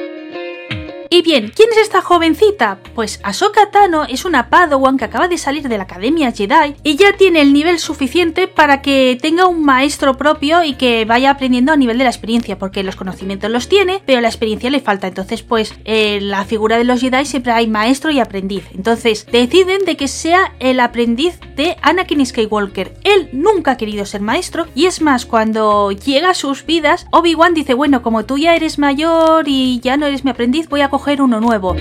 Y 1.12 1.22
bien, 1.22 1.52
¿quién 1.56 1.68
es 1.72 1.78
esta 1.78 2.02
jovencita? 2.02 2.78
Pues 2.94 3.18
Ahsoka 3.24 3.72
Tano 3.72 4.04
es 4.04 4.24
una 4.24 4.48
Padawan 4.48 4.96
que 4.96 5.06
acaba 5.06 5.26
de 5.26 5.38
salir 5.38 5.68
de 5.68 5.76
la 5.76 5.82
Academia 5.82 6.30
Jedi 6.30 6.76
y 6.84 6.94
ya 6.94 7.14
tiene 7.16 7.40
el 7.40 7.52
nivel 7.52 7.80
suficiente 7.80 8.46
para 8.46 8.80
que 8.80 9.18
tenga 9.20 9.48
un 9.48 9.64
maestro 9.64 10.16
propio 10.16 10.62
y 10.62 10.74
que 10.74 11.04
vaya 11.06 11.30
aprendiendo 11.30 11.72
a 11.72 11.76
nivel 11.76 11.98
de 11.98 12.04
la 12.04 12.10
experiencia, 12.10 12.60
porque 12.60 12.84
los 12.84 12.94
conocimientos 12.94 13.50
los 13.50 13.68
tiene, 13.68 14.00
pero 14.06 14.20
la 14.20 14.28
experiencia 14.28 14.70
le 14.70 14.78
falta. 14.78 15.08
Entonces, 15.08 15.42
pues, 15.42 15.74
en 15.84 16.30
la 16.30 16.44
figura 16.44 16.78
de 16.78 16.84
los 16.84 17.00
Jedi 17.00 17.24
siempre 17.24 17.50
hay 17.50 17.66
maestro 17.66 18.12
y 18.12 18.20
aprendiz. 18.20 18.68
Entonces, 18.72 19.26
deciden 19.32 19.84
de 19.86 19.96
que 19.96 20.06
sea 20.06 20.52
el 20.60 20.78
aprendiz 20.78 21.40
de 21.56 21.76
Anakin 21.82 22.24
Skywalker. 22.24 22.94
Él 23.02 23.30
nunca 23.32 23.72
ha 23.72 23.76
querido 23.76 24.06
ser 24.06 24.20
maestro 24.20 24.68
y 24.76 24.86
es 24.86 25.00
más, 25.00 25.26
cuando 25.26 25.90
llega 25.90 26.30
a 26.30 26.34
sus 26.34 26.64
vidas, 26.64 27.08
Obi-Wan 27.10 27.52
dice, 27.52 27.74
bueno, 27.74 28.00
como 28.00 28.26
tú 28.26 28.38
ya 28.38 28.54
eres 28.54 28.78
mayor 28.78 29.48
y 29.48 29.80
ya 29.80 29.96
no 29.96 30.06
eres 30.06 30.22
mi 30.22 30.30
aprendiz, 30.30 30.68
voy 30.68 30.82
a 30.82 30.88
coger 30.88 30.99
uno 31.20 31.40
nuevo. 31.40 31.76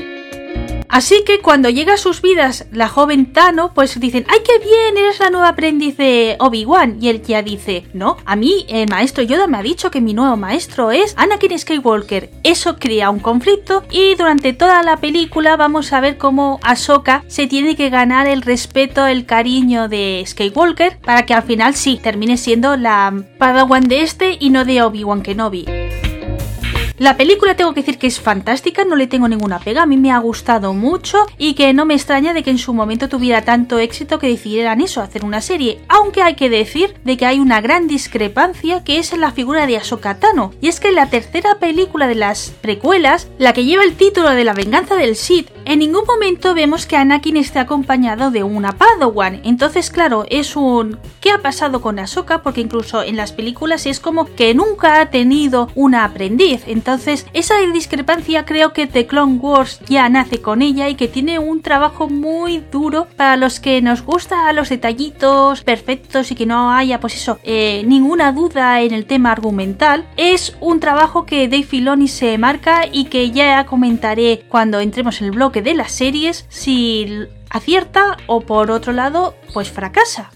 Así 0.89 1.23
que 1.23 1.39
cuando 1.39 1.69
llega 1.69 1.93
a 1.93 1.97
sus 1.97 2.21
vidas 2.21 2.65
la 2.71 2.89
joven 2.89 3.31
Tano, 3.31 3.73
pues 3.75 3.99
dicen, 3.99 4.25
¡ay, 4.27 4.39
qué 4.43 4.57
bien! 4.57 4.97
Eres 4.97 5.19
la 5.19 5.29
nueva 5.29 5.49
aprendiz 5.49 5.95
de 5.97 6.35
Obi-Wan. 6.39 6.97
Y 6.99 7.09
él 7.09 7.21
ya 7.21 7.43
dice, 7.43 7.85
no, 7.93 8.17
a 8.25 8.35
mí 8.35 8.65
el 8.67 8.89
maestro 8.89 9.23
Yoda 9.23 9.45
me 9.45 9.59
ha 9.59 9.61
dicho 9.61 9.91
que 9.91 10.01
mi 10.01 10.15
nuevo 10.15 10.35
maestro 10.35 10.89
es 10.89 11.13
Anakin 11.15 11.57
Skywalker. 11.57 12.31
Eso 12.43 12.77
crea 12.77 13.11
un 13.11 13.19
conflicto 13.19 13.83
y 13.91 14.15
durante 14.15 14.51
toda 14.51 14.81
la 14.81 14.97
película 14.97 15.55
vamos 15.57 15.93
a 15.93 16.01
ver 16.01 16.17
cómo 16.17 16.59
Ahsoka 16.63 17.23
se 17.27 17.45
tiene 17.45 17.75
que 17.75 17.91
ganar 17.91 18.27
el 18.27 18.41
respeto, 18.41 19.05
el 19.05 19.27
cariño 19.27 19.89
de 19.89 20.23
Skywalker 20.25 20.97
para 20.99 21.25
que 21.27 21.35
al 21.35 21.43
final 21.43 21.75
sí 21.75 21.99
termine 22.01 22.35
siendo 22.35 22.77
la 22.77 23.13
Padawan 23.37 23.87
de 23.87 24.01
este 24.01 24.37
y 24.39 24.49
no 24.49 24.65
de 24.65 24.81
Obi-Wan 24.81 25.21
Kenobi. 25.21 25.78
La 26.99 27.15
película 27.15 27.55
tengo 27.55 27.73
que 27.73 27.79
decir 27.79 27.97
que 27.97 28.07
es 28.07 28.19
fantástica, 28.19 28.83
no 28.83 28.97
le 28.97 29.07
tengo 29.07 29.29
ninguna 29.29 29.59
pega, 29.59 29.83
a 29.83 29.85
mí 29.85 29.95
me 29.95 30.11
ha 30.11 30.17
gustado 30.19 30.73
mucho 30.73 31.17
y 31.37 31.53
que 31.53 31.73
no 31.73 31.85
me 31.85 31.93
extraña 31.93 32.33
de 32.33 32.43
que 32.43 32.49
en 32.49 32.57
su 32.57 32.73
momento 32.73 33.07
tuviera 33.07 33.41
tanto 33.43 33.79
éxito 33.79 34.19
que 34.19 34.27
decidieran 34.27 34.81
eso, 34.81 35.01
hacer 35.01 35.23
una 35.23 35.39
serie, 35.39 35.79
aunque 35.87 36.21
hay 36.23 36.35
que 36.35 36.49
decir 36.49 36.95
de 37.05 37.15
que 37.15 37.25
hay 37.25 37.39
una 37.39 37.61
gran 37.61 37.87
discrepancia 37.87 38.83
que 38.83 38.99
es 38.99 39.13
en 39.13 39.21
la 39.21 39.31
figura 39.31 39.65
de 39.65 39.77
Ahsoka 39.77 40.19
Tano, 40.19 40.51
y 40.59 40.67
es 40.67 40.81
que 40.81 40.89
en 40.89 40.95
la 40.95 41.09
tercera 41.09 41.55
película 41.55 42.05
de 42.05 42.15
las 42.15 42.49
precuelas, 42.59 43.29
la 43.37 43.53
que 43.53 43.63
lleva 43.63 43.85
el 43.85 43.95
título 43.95 44.31
de 44.31 44.43
La 44.43 44.53
venganza 44.53 44.97
del 44.97 45.15
Sith, 45.15 45.47
en 45.69 45.79
ningún 45.79 46.03
momento 46.07 46.55
vemos 46.55 46.87
que 46.87 46.97
Anakin 46.97 47.37
esté 47.37 47.59
acompañado 47.59 48.31
de 48.31 48.41
una 48.41 48.71
Padawan, 48.71 49.41
entonces 49.43 49.91
claro, 49.91 50.25
es 50.29 50.55
un 50.55 50.97
¿qué 51.21 51.29
ha 51.29 51.43
pasado 51.43 51.79
con 51.79 51.99
Ahsoka? 51.99 52.41
Porque 52.41 52.61
incluso 52.61 53.03
en 53.03 53.15
las 53.15 53.33
películas 53.33 53.85
es 53.85 53.99
como 53.99 54.25
que 54.25 54.55
nunca 54.55 54.99
ha 54.99 55.11
tenido 55.11 55.69
una 55.75 56.05
aprendiz, 56.05 56.63
entonces, 56.65 57.27
esa 57.33 57.59
discrepancia 57.71 58.45
creo 58.45 58.73
que 58.73 58.87
The 58.87 59.05
Clone 59.05 59.35
Wars 59.35 59.79
ya 59.87 60.09
nace 60.09 60.41
con 60.41 60.63
ella 60.63 60.89
y 60.89 60.95
que 60.95 61.07
tiene 61.07 61.37
un 61.37 61.61
trabajo 61.61 62.09
muy 62.09 62.63
duro 62.71 63.07
para 63.15 63.37
los 63.37 63.59
que 63.59 63.79
nos 63.83 64.01
gusta 64.01 64.51
los 64.53 64.69
detallitos 64.69 65.61
perfectos 65.61 66.31
y 66.31 66.35
que 66.35 66.47
no 66.47 66.71
haya, 66.71 66.99
pues 66.99 67.15
eso, 67.15 67.37
eh, 67.43 67.83
ninguna 67.85 68.31
duda 68.31 68.81
en 68.81 68.93
el 68.93 69.05
tema 69.05 69.31
argumental. 69.31 70.07
Es 70.17 70.55
un 70.61 70.79
trabajo 70.79 71.25
que 71.25 71.47
Dave 71.47 71.63
Filoni 71.63 72.07
se 72.07 72.37
marca 72.39 72.87
y 72.91 73.05
que 73.05 73.29
ya 73.29 73.65
comentaré 73.65 74.45
cuando 74.49 74.79
entremos 74.79 75.21
en 75.21 75.27
el 75.27 75.33
de 75.61 75.73
las 75.73 75.91
series 75.91 76.45
si 76.49 77.27
acierta 77.49 78.17
o 78.27 78.41
por 78.41 78.71
otro 78.71 78.93
lado, 78.93 79.35
pues 79.53 79.69
fracasa. 79.69 80.31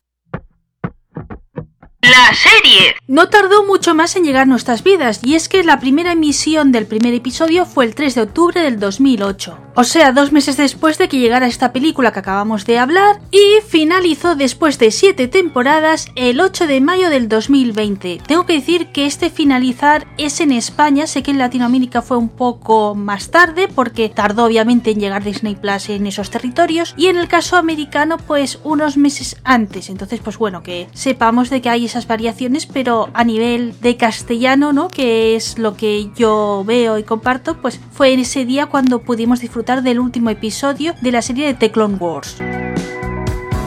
La 2.04 2.36
serie. 2.36 2.96
No 3.08 3.30
tardó 3.30 3.66
mucho 3.66 3.96
más 3.96 4.18
en 4.18 4.26
llegar 4.26 4.42
a 4.42 4.46
nuestras 4.46 4.84
vidas, 4.84 5.22
y 5.24 5.36
es 5.36 5.48
que 5.48 5.64
la 5.64 5.80
primera 5.80 6.12
emisión 6.12 6.74
del 6.74 6.86
primer 6.86 7.14
episodio 7.14 7.66
fue 7.66 7.86
el 7.86 7.96
3 7.96 8.16
de 8.16 8.22
octubre 8.24 8.62
del 8.62 8.78
2008. 8.78 9.58
O 9.76 9.86
sea, 9.86 10.12
dos 10.12 10.34
meses 10.34 10.58
después 10.58 10.98
de 10.98 11.08
que 11.08 11.18
llegara 11.18 11.48
esta 11.48 11.72
película 11.72 12.12
que 12.12 12.20
acabamos 12.20 12.66
de 12.66 12.78
hablar, 12.78 13.22
y 13.32 13.62
finalizó 13.66 14.36
después 14.36 14.80
de 14.80 14.92
siete 14.92 15.30
temporadas 15.30 16.12
el 16.16 16.42
8 16.42 16.68
de 16.68 16.82
mayo 16.82 17.10
del 17.10 17.30
2020. 17.30 18.22
Tengo 18.28 18.46
que 18.46 18.54
decir 18.54 18.88
que 18.88 19.06
este 19.06 19.30
finalizar 19.30 20.06
es 20.18 20.42
en 20.42 20.52
España, 20.52 21.08
sé 21.08 21.24
que 21.24 21.32
en 21.32 21.40
Latinoamérica 21.40 22.02
fue 22.02 22.18
un 22.18 22.28
poco 22.28 22.96
más 22.96 23.32
tarde, 23.32 23.70
porque 23.74 24.10
tardó 24.10 24.44
obviamente 24.44 24.92
en 24.92 25.00
llegar 25.00 25.24
Disney 25.24 25.56
Plus 25.56 25.88
en 25.88 26.06
esos 26.06 26.30
territorios, 26.30 26.96
y 26.98 27.08
en 27.08 27.18
el 27.18 27.30
caso 27.30 27.56
americano, 27.56 28.18
pues 28.18 28.60
unos 28.66 28.98
meses 28.98 29.38
antes. 29.46 29.90
Entonces, 29.90 30.20
pues 30.22 30.38
bueno, 30.38 30.64
que 30.64 30.90
sepamos 30.92 31.50
de 31.50 31.62
que 31.62 31.70
hay 31.70 31.93
esas 31.94 32.08
variaciones, 32.08 32.66
pero 32.66 33.10
a 33.14 33.24
nivel 33.24 33.80
de 33.80 33.98
castellano, 33.98 34.74
¿no? 34.74 34.88
Que 34.88 35.36
es 35.36 35.60
lo 35.60 35.76
que 35.76 36.10
yo 36.16 36.64
veo 36.66 36.98
y 36.98 37.04
comparto, 37.04 37.62
pues 37.62 37.80
fue 37.92 38.14
en 38.14 38.20
ese 38.20 38.46
día 38.46 38.66
cuando 38.66 39.04
pudimos 39.04 39.42
disfrutar 39.42 39.84
del 39.84 40.00
último 40.00 40.32
episodio 40.32 40.96
de 41.02 41.12
la 41.12 41.22
serie 41.22 41.46
de 41.46 41.54
The 41.54 41.72
Clone 41.72 41.98
Wars. 41.98 42.38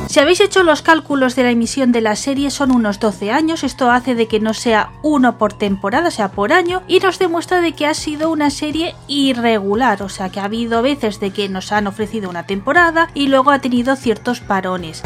Si 0.09 0.21
habéis 0.21 0.41
hecho 0.41 0.65
los 0.65 0.83
cálculos 0.83 1.37
de 1.37 1.45
la 1.45 1.51
emisión 1.51 1.93
de 1.93 2.01
la 2.01 2.17
serie 2.17 2.51
son 2.51 2.73
unos 2.73 2.99
12 2.99 3.31
años, 3.31 3.63
esto 3.63 3.91
hace 3.91 4.15
de 4.15 4.27
que 4.27 4.41
no 4.41 4.55
sea 4.55 4.91
uno 5.03 5.39
por 5.39 5.53
temporada, 5.53 6.11
sea 6.11 6.33
por 6.33 6.53
año, 6.53 6.83
y 6.89 6.99
nos 6.99 7.19
demuestra 7.21 7.61
de 7.61 7.73
que 7.73 7.87
ha 7.87 7.95
sido 7.95 8.31
una 8.31 8.51
serie 8.51 8.97
irregular, 9.07 10.03
o 10.03 10.09
sea 10.09 10.31
que 10.31 10.41
ha 10.41 10.45
habido 10.45 10.83
veces 10.83 11.21
de 11.21 11.31
que 11.31 11.49
nos 11.49 11.71
han 11.71 11.87
ofrecido 11.87 12.29
una 12.29 12.47
temporada 12.47 13.09
y 13.15 13.29
luego 13.29 13.53
ha 13.53 13.61
tenido 13.61 13.95
ciertos 13.95 14.41
parones. 14.41 15.03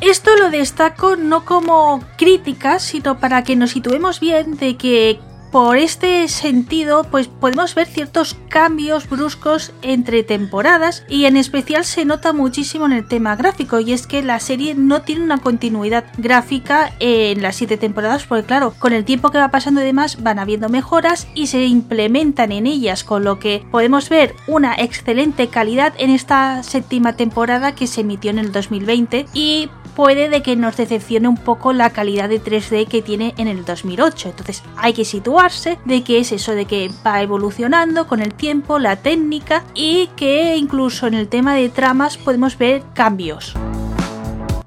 Esto 0.00 0.36
lo 0.36 0.50
destaco 0.50 1.16
no 1.16 1.44
como 1.44 2.02
crítica, 2.18 2.78
sino 2.78 3.18
para 3.18 3.44
que 3.44 3.56
nos 3.56 3.70
situemos 3.70 4.20
bien 4.20 4.56
de 4.56 4.76
que 4.76 5.18
por 5.56 5.78
este 5.78 6.28
sentido, 6.28 7.04
pues 7.04 7.28
podemos 7.28 7.74
ver 7.74 7.86
ciertos 7.86 8.36
cambios 8.50 9.08
bruscos 9.08 9.72
entre 9.80 10.22
temporadas 10.22 11.04
y 11.08 11.24
en 11.24 11.38
especial 11.38 11.84
se 11.84 12.04
nota 12.04 12.34
muchísimo 12.34 12.84
en 12.84 12.92
el 12.92 13.08
tema 13.08 13.36
gráfico 13.36 13.80
y 13.80 13.92
es 13.92 14.06
que 14.06 14.22
la 14.22 14.38
serie 14.40 14.74
no 14.74 15.02
tiene 15.02 15.24
una 15.24 15.38
continuidad 15.38 16.04
gráfica 16.18 16.92
en 17.00 17.40
las 17.40 17.56
siete 17.56 17.78
temporadas 17.78 18.24
porque 18.24 18.44
claro, 18.44 18.74
con 18.78 18.92
el 18.92 19.06
tiempo 19.06 19.30
que 19.30 19.38
va 19.38 19.50
pasando 19.50 19.80
y 19.80 19.84
demás 19.84 20.22
van 20.22 20.38
habiendo 20.38 20.68
mejoras 20.68 21.26
y 21.34 21.46
se 21.46 21.64
implementan 21.64 22.52
en 22.52 22.66
ellas 22.66 23.02
con 23.02 23.24
lo 23.24 23.38
que 23.38 23.64
podemos 23.70 24.10
ver 24.10 24.34
una 24.46 24.74
excelente 24.74 25.48
calidad 25.48 25.94
en 25.96 26.10
esta 26.10 26.62
séptima 26.64 27.14
temporada 27.14 27.74
que 27.74 27.86
se 27.86 28.02
emitió 28.02 28.30
en 28.30 28.40
el 28.40 28.52
2020 28.52 29.26
y 29.32 29.70
puede 29.96 30.28
de 30.28 30.42
que 30.42 30.54
nos 30.54 30.76
decepcione 30.76 31.26
un 31.26 31.38
poco 31.38 31.72
la 31.72 31.90
calidad 31.90 32.28
de 32.28 32.40
3D 32.40 32.86
que 32.86 33.02
tiene 33.02 33.34
en 33.38 33.48
el 33.48 33.64
2008. 33.64 34.28
Entonces 34.28 34.62
hay 34.76 34.92
que 34.92 35.04
situarse 35.04 35.78
de 35.86 36.04
que 36.04 36.20
es 36.20 36.30
eso 36.30 36.54
de 36.54 36.66
que 36.66 36.90
va 37.04 37.22
evolucionando 37.22 38.06
con 38.06 38.20
el 38.20 38.34
tiempo, 38.34 38.78
la 38.78 38.96
técnica 38.96 39.64
y 39.74 40.08
que 40.08 40.56
incluso 40.56 41.06
en 41.06 41.14
el 41.14 41.28
tema 41.28 41.54
de 41.54 41.70
tramas 41.70 42.18
podemos 42.18 42.58
ver 42.58 42.82
cambios. 42.94 43.54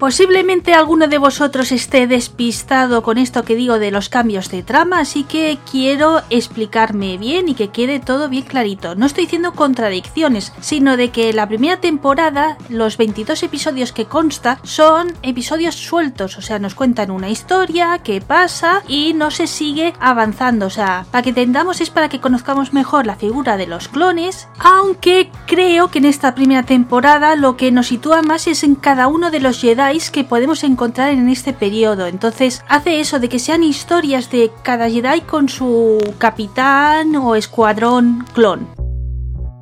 Posiblemente 0.00 0.72
alguno 0.72 1.08
de 1.08 1.18
vosotros 1.18 1.72
esté 1.72 2.06
despistado 2.06 3.02
con 3.02 3.18
esto 3.18 3.44
que 3.44 3.54
digo 3.54 3.78
de 3.78 3.90
los 3.90 4.08
cambios 4.08 4.50
de 4.50 4.62
trama, 4.62 5.00
así 5.00 5.24
que 5.24 5.58
quiero 5.70 6.22
explicarme 6.30 7.18
bien 7.18 7.50
y 7.50 7.54
que 7.54 7.68
quede 7.68 8.00
todo 8.00 8.30
bien 8.30 8.44
clarito. 8.44 8.94
No 8.94 9.04
estoy 9.04 9.24
diciendo 9.24 9.52
contradicciones, 9.52 10.54
sino 10.62 10.96
de 10.96 11.10
que 11.10 11.34
la 11.34 11.46
primera 11.46 11.82
temporada, 11.82 12.56
los 12.70 12.96
22 12.96 13.42
episodios 13.42 13.92
que 13.92 14.06
consta, 14.06 14.58
son 14.62 15.12
episodios 15.22 15.74
sueltos, 15.74 16.38
o 16.38 16.40
sea, 16.40 16.58
nos 16.58 16.74
cuentan 16.74 17.10
una 17.10 17.28
historia, 17.28 18.00
qué 18.02 18.22
pasa 18.22 18.82
y 18.88 19.12
no 19.12 19.30
se 19.30 19.46
sigue 19.46 19.92
avanzando, 20.00 20.64
o 20.64 20.70
sea, 20.70 21.04
para 21.10 21.20
que 21.20 21.28
entendamos 21.28 21.82
es 21.82 21.90
para 21.90 22.08
que 22.08 22.22
conozcamos 22.22 22.72
mejor 22.72 23.06
la 23.06 23.16
figura 23.16 23.58
de 23.58 23.66
los 23.66 23.88
clones, 23.88 24.48
aunque 24.60 25.30
creo 25.46 25.90
que 25.90 25.98
en 25.98 26.06
esta 26.06 26.34
primera 26.34 26.62
temporada 26.62 27.36
lo 27.36 27.58
que 27.58 27.70
nos 27.70 27.88
sitúa 27.88 28.22
más 28.22 28.46
es 28.46 28.64
en 28.64 28.76
cada 28.76 29.06
uno 29.06 29.30
de 29.30 29.40
los 29.40 29.60
Jedi 29.60 29.89
que 30.10 30.24
podemos 30.24 30.62
encontrar 30.62 31.10
en 31.10 31.28
este 31.28 31.52
periodo. 31.52 32.06
Entonces 32.06 32.62
hace 32.68 33.00
eso 33.00 33.18
de 33.18 33.28
que 33.28 33.40
sean 33.40 33.64
historias 33.64 34.30
de 34.30 34.50
cada 34.62 34.88
Jedi 34.88 35.22
con 35.22 35.48
su 35.48 35.98
capitán 36.18 37.16
o 37.16 37.34
escuadrón 37.34 38.24
clon. 38.32 38.68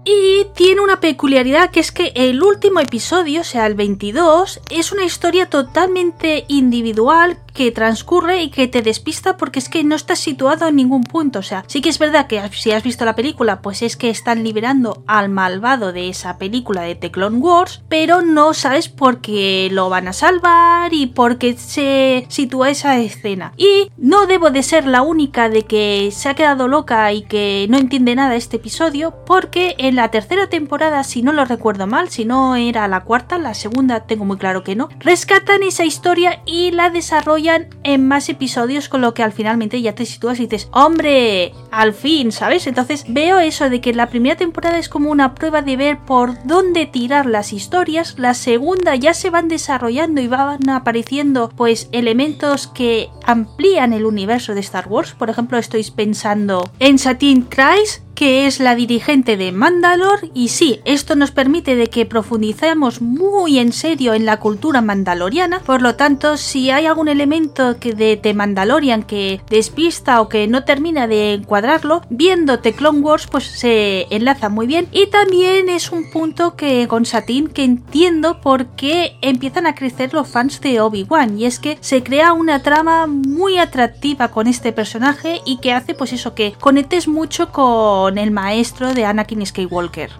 Y 0.04 0.46
tiene 0.54 0.80
una 0.80 1.00
peculiaridad 1.00 1.70
que 1.70 1.80
es 1.80 1.92
que 1.92 2.12
el 2.14 2.42
último 2.42 2.80
episodio, 2.80 3.42
o 3.42 3.44
sea, 3.44 3.66
el 3.66 3.74
22, 3.74 4.60
es 4.70 4.92
una 4.92 5.04
historia 5.04 5.50
totalmente 5.50 6.44
individual 6.48 7.38
que 7.58 7.72
transcurre 7.72 8.40
y 8.40 8.50
que 8.50 8.68
te 8.68 8.82
despista 8.82 9.36
porque 9.36 9.58
es 9.58 9.68
que 9.68 9.82
no 9.82 9.96
estás 9.96 10.20
situado 10.20 10.68
en 10.68 10.76
ningún 10.76 11.02
punto. 11.02 11.40
O 11.40 11.42
sea, 11.42 11.64
sí 11.66 11.80
que 11.80 11.88
es 11.88 11.98
verdad 11.98 12.28
que 12.28 12.40
si 12.52 12.70
has 12.70 12.84
visto 12.84 13.04
la 13.04 13.16
película, 13.16 13.62
pues 13.62 13.82
es 13.82 13.96
que 13.96 14.10
están 14.10 14.44
liberando 14.44 15.02
al 15.08 15.28
malvado 15.28 15.92
de 15.92 16.08
esa 16.08 16.38
película 16.38 16.82
de 16.82 16.94
The 16.94 17.10
Clone 17.10 17.38
Wars, 17.38 17.82
pero 17.88 18.22
no 18.22 18.54
sabes 18.54 18.88
por 18.88 19.20
qué 19.20 19.70
lo 19.72 19.90
van 19.90 20.06
a 20.06 20.12
salvar 20.12 20.94
y 20.94 21.06
por 21.06 21.38
qué 21.38 21.56
se 21.56 22.26
sitúa 22.28 22.70
esa 22.70 22.96
escena. 23.00 23.54
Y 23.56 23.90
no 23.96 24.26
debo 24.26 24.52
de 24.52 24.62
ser 24.62 24.86
la 24.86 25.02
única 25.02 25.48
de 25.48 25.64
que 25.64 26.10
se 26.12 26.28
ha 26.28 26.34
quedado 26.34 26.68
loca 26.68 27.12
y 27.12 27.22
que 27.22 27.66
no 27.68 27.76
entiende 27.76 28.14
nada 28.14 28.36
este 28.36 28.58
episodio, 28.58 29.16
porque 29.26 29.74
en 29.78 29.96
la 29.96 30.12
tercera 30.12 30.48
temporada, 30.48 31.02
si 31.02 31.22
no 31.22 31.32
lo 31.32 31.44
recuerdo 31.44 31.88
mal, 31.88 32.08
si 32.08 32.24
no 32.24 32.54
era 32.54 32.86
la 32.86 33.00
cuarta, 33.00 33.36
la 33.36 33.54
segunda 33.54 34.06
tengo 34.06 34.24
muy 34.24 34.36
claro 34.36 34.62
que 34.62 34.76
no, 34.76 34.88
rescatan 35.00 35.64
esa 35.64 35.84
historia 35.84 36.40
y 36.46 36.70
la 36.70 36.90
desarrollan 36.90 37.47
en 37.84 38.06
más 38.06 38.28
episodios, 38.28 38.88
con 38.88 39.00
lo 39.00 39.14
que 39.14 39.22
al 39.22 39.32
finalmente 39.32 39.80
ya 39.80 39.94
te 39.94 40.06
sitúas 40.06 40.38
y 40.38 40.46
dices, 40.46 40.68
hombre, 40.72 41.52
al 41.70 41.94
fin, 41.94 42.32
¿sabes? 42.32 42.66
Entonces 42.66 43.04
veo 43.08 43.38
eso 43.38 43.70
de 43.70 43.80
que 43.80 43.92
la 43.92 44.08
primera 44.08 44.36
temporada 44.36 44.78
es 44.78 44.88
como 44.88 45.10
una 45.10 45.34
prueba 45.34 45.62
de 45.62 45.76
ver 45.76 45.98
por 45.98 46.42
dónde 46.44 46.86
tirar 46.86 47.26
las 47.26 47.52
historias, 47.52 48.14
la 48.18 48.34
segunda 48.34 48.94
ya 48.96 49.14
se 49.14 49.30
van 49.30 49.48
desarrollando 49.48 50.20
y 50.20 50.28
van 50.28 50.68
apareciendo 50.68 51.48
pues 51.48 51.88
elementos 51.92 52.66
que 52.66 53.08
amplían 53.24 53.92
el 53.92 54.04
universo 54.04 54.54
de 54.54 54.60
Star 54.60 54.88
Wars, 54.88 55.12
por 55.12 55.30
ejemplo 55.30 55.58
estoy 55.58 55.84
pensando 55.90 56.70
en 56.78 56.98
Satin 56.98 57.42
Christ 57.42 58.02
que 58.18 58.48
es 58.48 58.58
la 58.58 58.74
dirigente 58.74 59.36
de 59.36 59.52
Mandalor 59.52 60.28
y 60.34 60.48
sí, 60.48 60.80
esto 60.84 61.14
nos 61.14 61.30
permite 61.30 61.76
de 61.76 61.86
que 61.86 62.04
profundicemos 62.04 63.00
muy 63.00 63.60
en 63.60 63.72
serio 63.72 64.12
en 64.12 64.26
la 64.26 64.40
cultura 64.40 64.80
mandaloriana, 64.80 65.60
por 65.60 65.82
lo 65.82 65.94
tanto, 65.94 66.36
si 66.36 66.72
hay 66.72 66.86
algún 66.86 67.06
elemento 67.06 67.78
que 67.78 67.94
de 67.94 68.16
The 68.16 68.34
Mandalorian 68.34 69.04
que 69.04 69.40
despista 69.48 70.20
o 70.20 70.28
que 70.28 70.48
no 70.48 70.64
termina 70.64 71.06
de 71.06 71.34
encuadrarlo, 71.34 72.02
viendo 72.10 72.58
The 72.58 72.72
Clone 72.72 72.98
Wars 72.98 73.28
pues 73.30 73.44
se 73.44 74.08
enlaza 74.10 74.48
muy 74.48 74.66
bien. 74.66 74.88
Y 74.90 75.06
también 75.06 75.68
es 75.68 75.92
un 75.92 76.10
punto 76.10 76.56
que 76.56 76.88
con 76.88 77.06
Satin 77.06 77.46
que 77.46 77.62
entiendo 77.62 78.40
por 78.40 78.66
qué 78.74 79.16
empiezan 79.22 79.64
a 79.64 79.76
crecer 79.76 80.12
los 80.12 80.26
fans 80.26 80.60
de 80.60 80.80
Obi-Wan 80.80 81.38
y 81.38 81.44
es 81.46 81.60
que 81.60 81.78
se 81.80 82.02
crea 82.02 82.32
una 82.32 82.64
trama 82.64 83.06
muy 83.06 83.58
atractiva 83.58 84.26
con 84.32 84.48
este 84.48 84.72
personaje 84.72 85.40
y 85.44 85.58
que 85.58 85.72
hace 85.72 85.94
pues 85.94 86.12
eso 86.12 86.34
que 86.34 86.54
conectes 86.58 87.06
mucho 87.06 87.52
con 87.52 88.07
el 88.16 88.30
maestro 88.30 88.94
de 88.94 89.04
Anakin 89.04 89.44
Skywalker. 89.44 90.10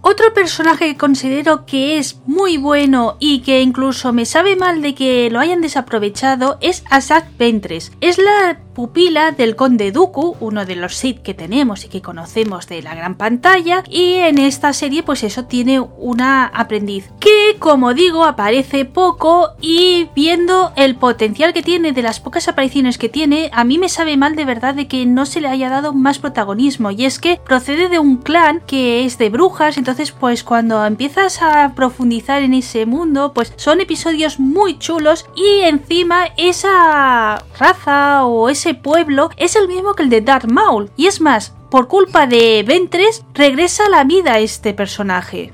Otro 0.00 0.34
personaje 0.34 0.86
que 0.86 0.96
considero 0.96 1.64
que 1.64 1.98
es 1.98 2.18
muy 2.26 2.56
bueno 2.56 3.16
y 3.20 3.40
que 3.40 3.60
incluso 3.60 4.12
me 4.12 4.26
sabe 4.26 4.56
mal 4.56 4.82
de 4.82 4.94
que 4.94 5.30
lo 5.30 5.38
hayan 5.38 5.60
desaprovechado 5.60 6.58
es 6.60 6.82
Asak 6.90 7.36
Ventres. 7.38 7.92
Es 8.00 8.18
la 8.18 8.58
pupila 8.74 9.32
del 9.32 9.56
conde 9.56 9.92
Dooku, 9.92 10.36
uno 10.40 10.64
de 10.64 10.76
los 10.76 10.96
Sith 10.96 11.22
que 11.22 11.34
tenemos 11.34 11.84
y 11.84 11.88
que 11.88 12.02
conocemos 12.02 12.66
de 12.68 12.82
la 12.82 12.94
gran 12.94 13.16
pantalla, 13.16 13.84
y 13.88 14.14
en 14.14 14.38
esta 14.38 14.72
serie 14.72 15.02
pues 15.02 15.22
eso 15.22 15.44
tiene 15.44 15.80
una 15.80 16.46
aprendiz 16.46 17.10
que 17.20 17.56
como 17.58 17.94
digo 17.94 18.24
aparece 18.24 18.84
poco 18.84 19.50
y 19.60 20.08
viendo 20.14 20.72
el 20.76 20.96
potencial 20.96 21.52
que 21.52 21.62
tiene 21.62 21.92
de 21.92 22.02
las 22.02 22.20
pocas 22.20 22.48
apariciones 22.48 22.98
que 22.98 23.08
tiene, 23.08 23.50
a 23.52 23.64
mí 23.64 23.78
me 23.78 23.88
sabe 23.88 24.16
mal 24.16 24.36
de 24.36 24.44
verdad 24.44 24.74
de 24.74 24.88
que 24.88 25.04
no 25.06 25.26
se 25.26 25.40
le 25.40 25.48
haya 25.48 25.68
dado 25.68 25.92
más 25.92 26.18
protagonismo. 26.18 26.90
Y 26.90 27.04
es 27.04 27.18
que 27.18 27.40
procede 27.44 27.88
de 27.88 27.98
un 27.98 28.16
clan 28.16 28.60
que 28.66 29.04
es 29.04 29.18
de 29.18 29.30
brujas, 29.30 29.78
entonces 29.78 30.12
pues 30.12 30.44
cuando 30.44 30.84
empiezas 30.84 31.42
a 31.42 31.72
profundizar 31.74 32.42
en 32.42 32.54
ese 32.54 32.86
mundo 32.86 33.32
pues 33.34 33.52
son 33.56 33.80
episodios 33.80 34.38
muy 34.38 34.78
chulos 34.78 35.26
y 35.36 35.60
encima 35.60 36.26
esa 36.36 37.42
raza 37.58 38.24
o 38.24 38.48
ese 38.48 38.61
ese 38.62 38.74
pueblo 38.74 39.30
es 39.38 39.56
el 39.56 39.66
mismo 39.66 39.94
que 39.94 40.04
el 40.04 40.08
de 40.08 40.20
Darth 40.20 40.48
Maul. 40.48 40.92
Y 40.96 41.06
es 41.08 41.20
más, 41.20 41.52
por 41.68 41.88
culpa 41.88 42.28
de 42.28 42.62
Ventres, 42.64 43.24
regresa 43.34 43.86
a 43.86 43.88
la 43.88 44.04
vida 44.04 44.38
este 44.38 44.72
personaje. 44.72 45.52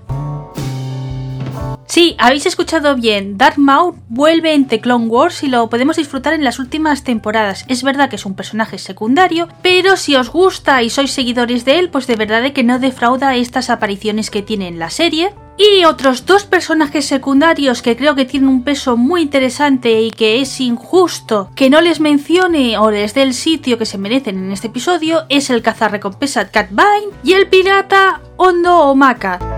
Sí, 1.87 2.17
habéis 2.19 2.45
escuchado 2.45 2.97
bien. 2.97 3.39
Darth 3.39 3.57
Maul 3.57 3.95
vuelve 4.11 4.53
en 4.53 4.67
The 4.67 4.83
Clone 4.83 5.07
Wars 5.07 5.43
y 5.43 5.49
lo 5.49 5.71
podemos 5.71 5.97
disfrutar 5.97 6.35
en 6.35 6.45
las 6.45 6.59
últimas 6.59 7.03
temporadas. 7.03 7.65
Es 7.69 7.83
verdad 7.83 8.11
que 8.11 8.17
es 8.17 8.27
un 8.27 8.35
personaje 8.35 8.77
secundario, 8.77 9.49
pero 9.63 9.97
si 9.97 10.15
os 10.15 10.29
gusta 10.29 10.83
y 10.83 10.91
sois 10.91 11.11
seguidores 11.11 11.65
de 11.65 11.79
él, 11.79 11.89
pues 11.89 12.07
de 12.07 12.17
verdad 12.17 12.53
que 12.53 12.63
no 12.63 12.79
defrauda 12.79 13.37
estas 13.37 13.71
apariciones 13.71 14.31
que 14.31 14.43
tiene 14.43 14.69
en 14.69 14.79
la 14.79 14.91
serie. 14.91 15.33
Y 15.59 15.85
otros 15.85 16.25
dos 16.25 16.45
personajes 16.45 17.07
secundarios 17.07 17.83
que 17.83 17.97
creo 17.97 18.15
que 18.15 18.25
tienen 18.25 18.49
un 18.49 18.63
peso 18.63 18.97
muy 18.97 19.23
interesante 19.23 20.01
y 20.01 20.13
que 20.13 20.41
es 20.41 20.61
injusto 20.61 21.51
que 21.57 21.69
no 21.69 21.81
les 21.81 21.99
mencione 21.99 22.79
o 22.79 22.93
les 22.93 23.13
dé 23.13 23.23
el 23.23 23.35
sitio 23.35 23.77
que 23.77 23.85
se 23.85 23.99
merecen 23.99 24.39
en 24.39 24.53
este 24.53 24.69
episodio 24.69 25.25
es 25.29 25.51
el 25.51 25.63
cazarrecompensa 25.63 26.49
Cat 26.51 26.69
Bane 26.71 27.09
y 27.25 27.33
el 27.33 27.49
pirata 27.49 28.21
Hondo 28.37 28.79
Omaka. 28.83 29.58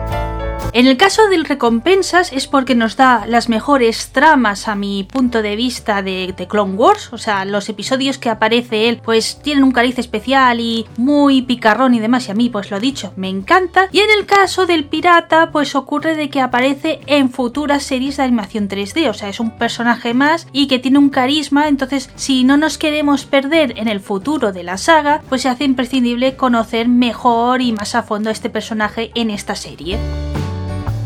En 0.72 0.86
el 0.86 0.96
caso 0.96 1.28
del 1.28 1.46
recompensas 1.46 2.32
es 2.32 2.46
porque 2.46 2.76
nos 2.76 2.96
da 2.96 3.26
las 3.26 3.48
mejores 3.48 4.10
tramas 4.12 4.68
a 4.68 4.76
mi 4.76 5.02
punto 5.02 5.42
de 5.42 5.56
vista 5.56 6.00
de, 6.00 6.32
Clone 6.48 6.74
Wars, 6.74 7.12
o 7.12 7.18
sea, 7.18 7.44
los 7.44 7.68
episodios 7.68 8.18
que 8.18 8.30
aparece 8.30 8.88
él 8.88 9.00
pues 9.04 9.40
tienen 9.42 9.64
un 9.64 9.72
cariz 9.72 9.98
especial 9.98 10.60
y 10.60 10.86
muy 10.96 11.42
picarrón 11.42 11.94
y 11.94 12.00
demás 12.00 12.28
y 12.28 12.30
a 12.30 12.34
mí 12.34 12.50
pues 12.50 12.70
lo 12.70 12.78
dicho, 12.78 13.12
me 13.16 13.28
encanta. 13.28 13.88
Y 13.90 13.98
en 13.98 14.10
el 14.16 14.26
caso 14.26 14.66
del 14.66 14.84
pirata 14.84 15.50
pues 15.50 15.74
ocurre 15.74 16.14
de 16.14 16.30
que 16.30 16.40
aparece 16.40 17.00
en 17.06 17.30
futuras 17.30 17.82
series 17.82 18.16
de 18.16 18.22
animación 18.22 18.68
3D, 18.68 19.10
o 19.10 19.14
sea, 19.14 19.28
es 19.28 19.40
un 19.40 19.58
personaje 19.58 20.14
más 20.14 20.46
y 20.52 20.68
que 20.68 20.78
tiene 20.78 20.98
un 20.98 21.10
carisma, 21.10 21.66
entonces 21.66 22.10
si 22.14 22.44
no 22.44 22.56
nos 22.56 22.78
queremos 22.78 23.24
perder 23.24 23.76
en 23.76 23.88
el 23.88 23.98
futuro 23.98 24.52
de 24.52 24.62
la 24.62 24.78
saga, 24.78 25.22
pues 25.28 25.42
se 25.42 25.48
hace 25.48 25.64
imprescindible 25.64 26.36
conocer 26.36 26.86
mejor 26.88 27.60
y 27.60 27.72
más 27.72 27.96
a 27.96 28.04
fondo 28.04 28.28
a 28.28 28.32
este 28.32 28.50
personaje 28.50 29.10
en 29.16 29.30
esta 29.30 29.56
serie. 29.56 29.98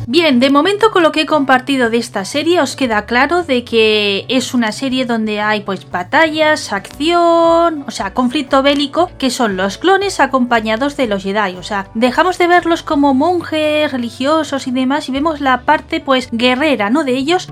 Bien, 0.06 0.38
de 0.38 0.50
momento 0.50 0.90
con 0.90 1.02
lo 1.02 1.12
que 1.12 1.22
he 1.22 1.26
compartido 1.26 1.88
de 1.88 1.96
esta 1.96 2.26
serie 2.26 2.60
os 2.60 2.76
queda 2.76 3.06
claro 3.06 3.42
de 3.42 3.64
que 3.64 4.26
es 4.28 4.52
una 4.52 4.70
serie 4.70 5.06
donde 5.06 5.40
hay 5.40 5.62
pues 5.62 5.90
batallas, 5.90 6.74
acción, 6.74 7.84
o 7.86 7.90
sea, 7.90 8.12
conflicto 8.12 8.62
bélico, 8.62 9.10
que 9.16 9.30
son 9.30 9.56
los 9.56 9.78
clones 9.78 10.20
acompañados 10.20 10.98
de 10.98 11.06
los 11.06 11.22
Jedi, 11.22 11.56
o 11.56 11.62
sea, 11.62 11.88
dejamos 11.94 12.36
de 12.36 12.48
verlos 12.48 12.82
como 12.82 13.14
monjes 13.14 13.90
religiosos 13.90 14.66
y 14.66 14.72
demás 14.72 15.08
y 15.08 15.12
vemos 15.12 15.40
la 15.40 15.62
parte 15.62 16.00
pues 16.00 16.28
guerrera, 16.30 16.90
¿no? 16.90 17.04
De 17.04 17.12
ellos 17.12 17.48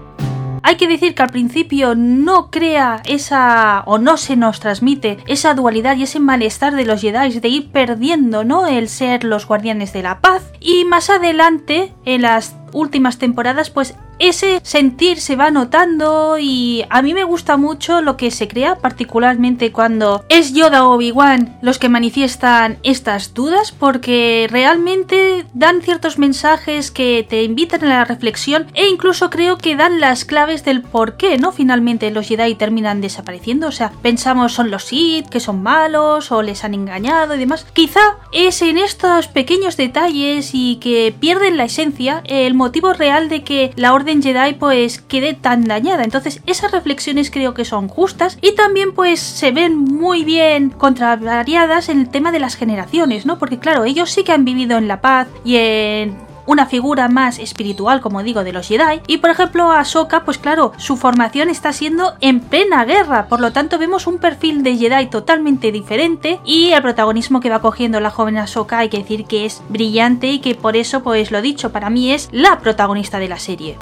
hay 0.63 0.77
que 0.77 0.89
decir 0.89 1.15
que 1.15 1.23
al 1.23 1.31
principio 1.31 1.95
no 1.95 2.51
crea 2.51 3.03
esa 3.05 3.83
o 3.87 3.99
no 3.99 4.17
se 4.17 4.37
nos 4.37 4.61
transmite 4.61 5.19
esa 5.27 5.55
dualidad 5.55 5.97
y 5.97 6.05
ese 6.05 6.21
malestar 6.21 6.75
de 6.75 6.85
los 6.85 7.01
Jedi 7.01 7.41
de 7.41 7.49
ir 7.49 7.71
perdiendo, 7.71 8.45
¿no? 8.45 8.67
El 8.67 8.89
ser 8.89 9.25
los 9.25 9.47
guardianes 9.47 9.93
de 9.93 10.03
la 10.03 10.21
paz 10.21 10.43
y 10.61 10.85
más 10.85 11.11
adelante 11.11 11.93
en 12.05 12.23
las 12.23 12.57
últimas 12.73 13.19
temporadas 13.19 13.71
pues 13.71 13.97
ese 14.23 14.61
sentir 14.63 15.21
se 15.21 15.35
va 15.35 15.51
notando 15.51 16.39
y 16.39 16.85
a 16.91 17.03
mí 17.03 17.13
me 17.13 17.25
gusta 17.25 17.57
mucho 17.57 18.01
lo 18.01 18.17
que 18.17 18.31
se 18.31 18.47
crea, 18.47 18.77
particularmente 18.77 19.73
cuando 19.73 20.25
es 20.29 20.55
Yoda 20.55 20.87
o 20.87 20.95
Obi-Wan 20.95 21.59
los 21.61 21.81
que 21.81 21.89
manifiestan 21.89 22.79
estas 22.85 23.35
dudas, 23.35 23.73
porque 23.73 24.47
realmente 24.49 25.45
dan 25.55 25.83
ciertos 25.83 26.19
mensajes 26.19 26.93
que 26.93 27.27
te 27.29 27.43
invitan 27.43 27.85
a 27.85 27.89
la 27.89 28.05
reflexión 28.05 28.69
e 28.75 28.89
incluso 28.89 29.29
creo 29.29 29.59
que 29.59 29.75
dan 29.75 29.99
las 29.99 30.25
claves 30.25 30.65
del 30.65 30.83
por 30.83 31.17
qué, 31.17 31.37
¿no? 31.39 31.51
Finalmente 31.51 32.11
los 32.13 32.29
Jedi 32.29 32.55
terminan 32.55 33.01
desapareciendo, 33.01 33.67
o 33.67 33.73
sea, 33.73 33.93
pensamos 34.03 34.53
son 34.53 34.71
los 34.71 34.85
Sith, 34.85 35.29
que 35.29 35.41
son 35.41 35.63
malos 35.63 36.31
o 36.31 36.43
les 36.43 36.63
han 36.63 36.75
engañado 36.75 37.35
y 37.35 37.39
demás. 37.39 37.67
Quizá 37.73 38.01
es 38.33 38.63
en 38.63 38.79
estos 38.79 39.27
pequeños 39.27 39.77
detalles 39.77 40.51
y 40.53 40.77
que 40.77 41.13
pierden 41.19 41.57
la 41.57 41.65
esencia 41.65 42.23
el 42.25 42.55
motivo 42.55 42.93
real 42.93 43.29
de 43.29 43.43
que 43.43 43.73
la 43.75 43.93
orden 43.93 44.12
Jedi 44.21 44.55
pues 44.55 45.01
quede 45.01 45.35
tan 45.35 45.65
dañada. 45.65 46.03
Entonces 46.03 46.43
esas 46.47 46.73
reflexiones 46.73 47.31
creo 47.31 47.55
que 47.55 47.65
son 47.65 47.87
justas 47.87 48.37
y 48.43 48.57
también 48.57 48.93
pues 48.93 49.21
se 49.21 49.53
ven 49.53 49.79
muy 49.79 50.25
bien 50.25 50.71
contravariadas 50.71 51.89
en 51.89 52.01
el 52.01 52.09
tema 52.09 52.33
de 52.33 52.41
las 52.41 52.57
generaciones, 52.57 53.25
¿no? 53.25 53.39
Porque 53.39 53.61
claro, 53.61 53.85
ellos 53.85 54.11
sí 54.11 54.25
que 54.25 54.33
han 54.33 54.45
vivido 54.45 54.77
en 54.77 54.89
la 54.89 55.01
paz 55.01 55.29
y 55.45 55.57
en 55.57 56.32
una 56.47 56.67
figura 56.67 57.09
más 57.09 57.39
espiritual, 57.39 58.01
como 58.01 58.23
digo, 58.23 58.45
de 58.45 58.53
los 58.53 58.69
Jedi. 58.69 59.01
Y 59.07 59.19
por 59.19 59.31
ejemplo, 59.31 59.71
Ahsoka, 59.71 60.25
pues 60.25 60.39
claro, 60.39 60.73
su 60.77 60.97
formación 60.97 61.49
está 61.49 61.73
siendo 61.73 62.15
en 62.21 62.41
plena 62.41 62.85
guerra, 62.85 63.27
por 63.27 63.41
lo 63.41 63.53
tanto 63.53 63.79
vemos 63.79 64.07
un 64.07 64.19
perfil 64.19 64.63
de 64.63 64.77
Jedi 64.77 65.07
totalmente 65.07 65.73
diferente 65.73 66.41
y 66.45 66.73
el 66.73 66.83
protagonismo 66.83 67.41
que 67.41 67.51
va 67.51 67.61
cogiendo 67.61 68.01
la 68.01 68.11
joven 68.11 68.39
Ahsoka 68.39 68.79
hay 68.79 68.89
que 68.89 68.99
decir 68.99 69.25
que 69.25 69.47
es 69.47 69.63
brillante 69.69 70.29
y 70.29 70.41
que 70.41 70.55
por 70.55 70.77
eso, 70.77 71.03
pues 71.03 71.31
lo 71.31 71.43
dicho, 71.43 71.73
para 71.73 71.91
mí 71.91 72.13
es 72.13 72.29
la 72.33 72.59
protagonista 72.61 73.19
de 73.19 73.29
la 73.29 73.39
serie. 73.39 73.77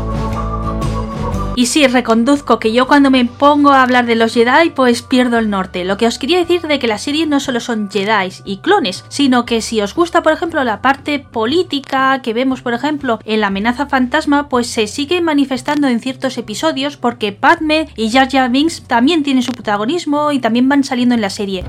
Y 1.61 1.67
sí, 1.67 1.87
reconduzco 1.87 2.59
que 2.59 2.73
yo 2.73 2.87
cuando 2.87 3.11
me 3.11 3.27
pongo 3.27 3.73
a 3.73 3.83
hablar 3.83 4.07
de 4.07 4.15
los 4.15 4.33
Jedi, 4.33 4.71
pues 4.71 5.03
pierdo 5.03 5.37
el 5.37 5.51
norte. 5.51 5.85
Lo 5.85 5.99
que 5.99 6.07
os 6.07 6.19
quería 6.19 6.39
decir 6.39 6.63
de 6.63 6.79
que 6.79 6.87
la 6.87 6.97
serie 6.97 7.27
no 7.27 7.39
solo 7.39 7.61
son 7.61 7.91
Jedi 7.91 8.33
y 8.47 8.57
clones, 8.63 9.05
sino 9.11 9.45
que 9.45 9.61
si 9.61 9.83
os 9.83 9.95
gusta, 9.95 10.23
por 10.23 10.33
ejemplo, 10.33 10.65
la 10.65 10.81
parte 10.81 11.19
política 11.19 12.23
que 12.23 12.33
vemos, 12.33 12.63
por 12.63 12.73
ejemplo, 12.73 13.19
en 13.27 13.43
la 13.43 13.49
amenaza 13.49 13.85
fantasma, 13.85 14.49
pues 14.49 14.69
se 14.69 14.87
sigue 14.87 15.21
manifestando 15.21 15.87
en 15.87 16.01
ciertos 16.01 16.39
episodios 16.39 16.97
porque 16.97 17.33
Padme 17.33 17.91
y 17.95 18.11
Jar 18.11 18.31
Jar 18.31 18.51
Binks 18.51 18.85
también 18.85 19.23
tienen 19.23 19.43
su 19.43 19.53
protagonismo 19.53 20.33
y 20.33 20.39
también 20.39 20.67
van 20.67 20.83
saliendo 20.83 21.15
en 21.15 21.21
la 21.21 21.29
serie. 21.29 21.67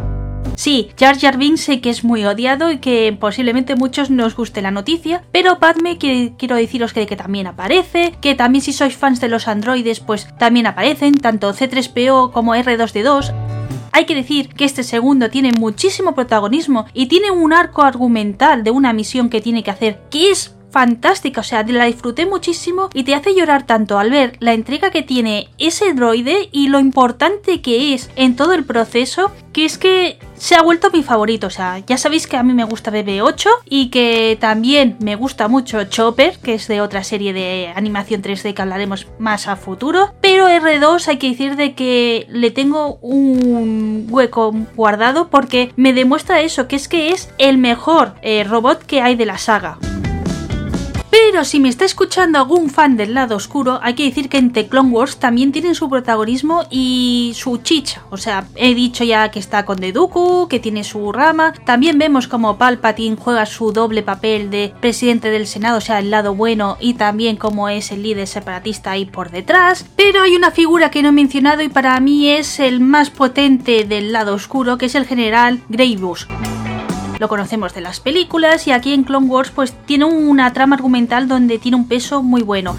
Sí, 0.56 0.92
Jar 1.00 1.18
Jar 1.20 1.38
Binks 1.38 1.62
sé 1.62 1.82
que 1.82 1.90
es 1.90 2.04
muy 2.04 2.24
odiado 2.26 2.72
y 2.72 2.78
que 2.78 3.18
posiblemente 3.20 3.76
muchos 3.76 4.10
nos 4.12 4.36
guste 4.36 4.62
la 4.62 4.70
noticia, 4.70 5.24
pero 5.32 5.60
Padme 5.60 5.98
quiero 5.98 6.56
deciros 6.56 6.94
que, 6.94 7.08
que 7.08 7.16
también 7.16 7.48
aparece, 7.48 8.14
que 8.22 8.36
también 8.36 8.62
si 8.62 8.72
sois 8.72 8.96
fans 8.96 9.20
de 9.22 9.28
los 9.28 9.48
androides 9.48 10.00
pues 10.00 10.28
también 10.38 10.68
aparecen, 10.68 11.16
tanto 11.16 11.52
C3PO 11.54 12.32
como 12.32 12.56
R2D2. 12.56 13.34
Hay 13.92 14.06
que 14.06 14.16
decir 14.16 14.50
que 14.50 14.66
este 14.66 14.84
segundo 14.84 15.30
tiene 15.30 15.52
muchísimo 15.52 16.16
protagonismo 16.16 16.86
y 16.94 17.08
tiene 17.08 17.32
un 17.32 17.54
arco 17.54 17.82
argumental 17.82 18.64
de 18.64 18.72
una 18.72 18.94
misión 18.94 19.30
que 19.30 19.42
tiene 19.42 19.64
que 19.64 19.72
hacer 19.72 20.02
que 20.10 20.32
es 20.32 20.56
fantástica, 20.72 21.42
o 21.42 21.44
sea, 21.44 21.64
la 21.64 21.86
disfruté 21.86 22.26
muchísimo 22.26 22.90
y 22.94 23.04
te 23.04 23.16
hace 23.16 23.36
llorar 23.36 23.66
tanto 23.66 24.00
al 24.00 24.10
ver 24.10 24.36
la 24.40 24.54
entrega 24.54 24.92
que 24.92 25.04
tiene 25.04 25.50
ese 25.58 25.94
droide 25.94 26.50
y 26.52 26.68
lo 26.68 26.80
importante 26.80 27.62
que 27.62 27.94
es 27.94 28.10
en 28.16 28.36
todo 28.36 28.54
el 28.54 28.66
proceso, 28.66 29.32
que 29.54 29.66
es 29.66 29.78
que 29.78 30.18
se 30.36 30.56
ha 30.56 30.64
vuelto 30.64 30.90
mi 30.92 31.04
favorito. 31.04 31.48
O 31.48 31.52
sea, 31.52 31.80
ya 31.80 31.98
sabéis 31.98 32.26
que 32.26 32.38
a 32.38 32.44
mí 32.44 32.54
me 32.54 32.64
gusta 32.64 32.92
BB8 32.92 33.48
y 33.66 33.90
que 33.90 34.38
también 34.40 34.98
me 35.00 35.16
gusta 35.16 35.48
mucho 35.48 35.84
Chopper, 35.84 36.40
que 36.40 36.56
es 36.56 36.68
de 36.68 36.82
otra 36.82 37.04
serie 37.04 37.34
de 37.34 37.72
animación 37.76 38.24
3D 38.24 38.54
que 38.54 38.62
hablaremos 38.62 39.08
más 39.20 39.48
a 39.48 39.56
futuro. 39.56 40.14
Pero 40.22 40.48
R2 40.48 41.08
hay 41.08 41.18
que 41.18 41.30
decir 41.30 41.56
de 41.56 41.76
que 41.76 42.26
le 42.30 42.50
tengo 42.50 42.96
un 43.02 44.08
hueco 44.10 44.54
guardado 44.76 45.30
porque 45.30 45.72
me 45.76 45.94
demuestra 45.94 46.42
eso, 46.42 46.68
que 46.68 46.76
es 46.76 46.88
que 46.88 47.12
es 47.12 47.30
el 47.38 47.58
mejor 47.58 48.16
eh, 48.22 48.44
robot 48.44 48.84
que 48.84 49.02
hay 49.02 49.16
de 49.16 49.26
la 49.26 49.38
saga. 49.38 49.78
Pero 51.12 51.44
si 51.44 51.60
me 51.60 51.68
está 51.68 51.84
escuchando 51.84 52.40
algún 52.40 52.70
fan 52.70 52.96
del 52.96 53.14
lado 53.14 53.36
oscuro, 53.36 53.80
hay 53.84 53.96
que 53.96 54.06
decir 54.06 54.30
que 54.30 54.38
en 54.38 54.54
The 54.54 54.68
Clone 54.68 54.92
Wars 54.92 55.18
también 55.18 55.52
tienen 55.52 55.76
su 55.76 55.90
protagonismo 55.90 56.64
y 56.70 57.34
su 57.36 57.58
chicha. 57.58 58.04
O 58.10 58.18
sea, 58.18 58.48
he 58.56 58.74
dicho 58.74 59.04
ya 59.04 59.30
que 59.30 59.40
está 59.40 59.66
con 59.66 59.78
Deduku, 59.78 60.48
que 60.48 60.62
tiene 60.62 60.86
su 60.86 61.12
rama. 61.12 61.54
También 61.66 62.00
vemos 62.00 62.30
como 62.30 62.58
Palpatine 62.58 63.18
juega 63.18 63.46
su 63.46 63.74
doble 63.74 64.04
papel 64.04 64.50
de 64.50 64.74
presidente 64.80 65.30
del 65.30 65.48
Senado, 65.48 65.80
o 65.80 65.82
sea, 65.82 66.00
el 66.00 66.12
lado 66.12 66.34
bueno, 66.34 66.78
y 66.80 66.94
también 66.94 67.36
como 67.36 67.68
es 67.68 67.92
el 67.92 68.04
líder 68.04 68.28
separatista 68.28 68.92
ahí 68.92 69.06
por 69.06 69.32
detrás. 69.32 69.86
Pero 69.98 70.22
hay 70.22 70.36
una 70.36 70.52
figura 70.52 70.92
que 70.92 71.04
no 71.04 71.10
he 71.10 71.14
mencionado 71.14 71.62
y 71.62 71.68
para 71.68 72.00
mí 72.00 72.30
es 72.30 72.60
el 72.62 72.80
más 72.80 73.10
potente 73.10 73.84
del 73.84 74.14
lado 74.14 74.34
oscuro, 74.34 74.78
que 74.78 74.86
es 74.86 74.96
el 74.96 75.06
general 75.06 75.62
Grievous 75.68 76.28
lo 77.22 77.28
conocemos 77.28 77.76
de 77.76 77.82
las 77.82 78.00
películas 78.00 78.66
y 78.66 78.72
aquí 78.72 78.94
en 78.94 79.04
Clone 79.04 79.28
Wars 79.28 79.52
pues 79.52 79.74
tiene 79.86 80.06
una 80.06 80.52
trama 80.54 80.76
argumental 80.76 81.28
donde 81.28 81.60
tiene 81.60 81.78
un 81.78 81.88
peso 81.88 82.24
muy 82.24 82.42
bueno. 82.42 82.76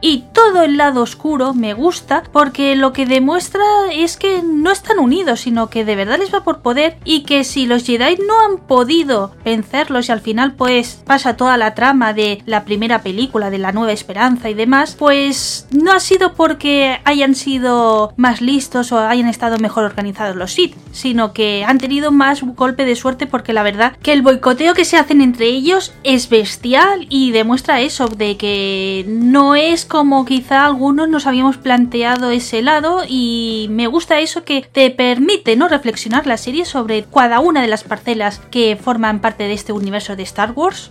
Y 0.00 0.24
todo 0.32 0.62
el 0.62 0.76
lado 0.76 1.02
oscuro 1.02 1.54
me 1.54 1.74
gusta 1.74 2.22
porque 2.32 2.76
lo 2.76 2.92
que 2.92 3.06
demuestra 3.06 3.62
es 3.92 4.16
que 4.16 4.42
no 4.42 4.70
están 4.70 4.98
unidos, 4.98 5.40
sino 5.40 5.70
que 5.70 5.84
de 5.84 5.96
verdad 5.96 6.18
les 6.18 6.32
va 6.32 6.44
por 6.44 6.60
poder 6.60 6.96
y 7.04 7.22
que 7.22 7.44
si 7.44 7.66
los 7.66 7.84
Jedi 7.84 8.16
no 8.26 8.40
han 8.40 8.58
podido 8.58 9.32
vencerlos 9.44 10.08
y 10.08 10.12
al 10.12 10.20
final 10.20 10.54
pues 10.54 11.02
pasa 11.04 11.36
toda 11.36 11.56
la 11.56 11.74
trama 11.74 12.12
de 12.12 12.42
la 12.46 12.64
primera 12.64 13.02
película 13.02 13.50
de 13.50 13.58
la 13.58 13.72
nueva 13.72 13.92
esperanza 13.92 14.50
y 14.50 14.54
demás, 14.54 14.96
pues 14.98 15.66
no 15.70 15.92
ha 15.92 16.00
sido 16.00 16.34
porque 16.34 17.00
hayan 17.04 17.34
sido 17.34 18.12
más 18.16 18.40
listos 18.40 18.92
o 18.92 18.98
hayan 18.98 19.28
estado 19.28 19.58
mejor 19.58 19.84
organizados 19.84 20.36
los 20.36 20.52
Sith, 20.52 20.76
sino 20.92 21.32
que 21.32 21.64
han 21.64 21.78
tenido 21.78 22.10
más 22.12 22.42
golpe 22.42 22.84
de 22.84 22.96
suerte 22.96 23.26
porque 23.26 23.52
la 23.52 23.62
verdad 23.62 23.96
que 24.02 24.12
el 24.12 24.22
boicoteo 24.22 24.74
que 24.74 24.84
se 24.84 24.96
hacen 24.96 25.20
entre 25.20 25.46
ellos 25.46 25.92
es 26.04 26.28
bestial 26.28 27.06
y 27.08 27.32
demuestra 27.32 27.80
eso 27.80 28.08
de 28.08 28.36
que 28.36 29.04
no 29.08 29.54
es 29.54 29.84
como 29.88 30.24
quizá 30.24 30.64
algunos 30.64 31.08
nos 31.08 31.26
habíamos 31.26 31.56
planteado 31.56 32.30
ese 32.30 32.62
lado 32.62 33.02
y 33.08 33.66
me 33.70 33.86
gusta 33.86 34.20
eso 34.20 34.44
que 34.44 34.62
te 34.62 34.90
permite 34.90 35.56
no 35.56 35.68
reflexionar 35.68 36.26
la 36.26 36.36
serie 36.36 36.64
sobre 36.64 37.04
cada 37.04 37.40
una 37.40 37.62
de 37.62 37.68
las 37.68 37.84
parcelas 37.84 38.40
que 38.50 38.76
forman 38.76 39.20
parte 39.20 39.44
de 39.44 39.54
este 39.54 39.72
universo 39.72 40.14
de 40.14 40.22
Star 40.22 40.52
Wars. 40.52 40.90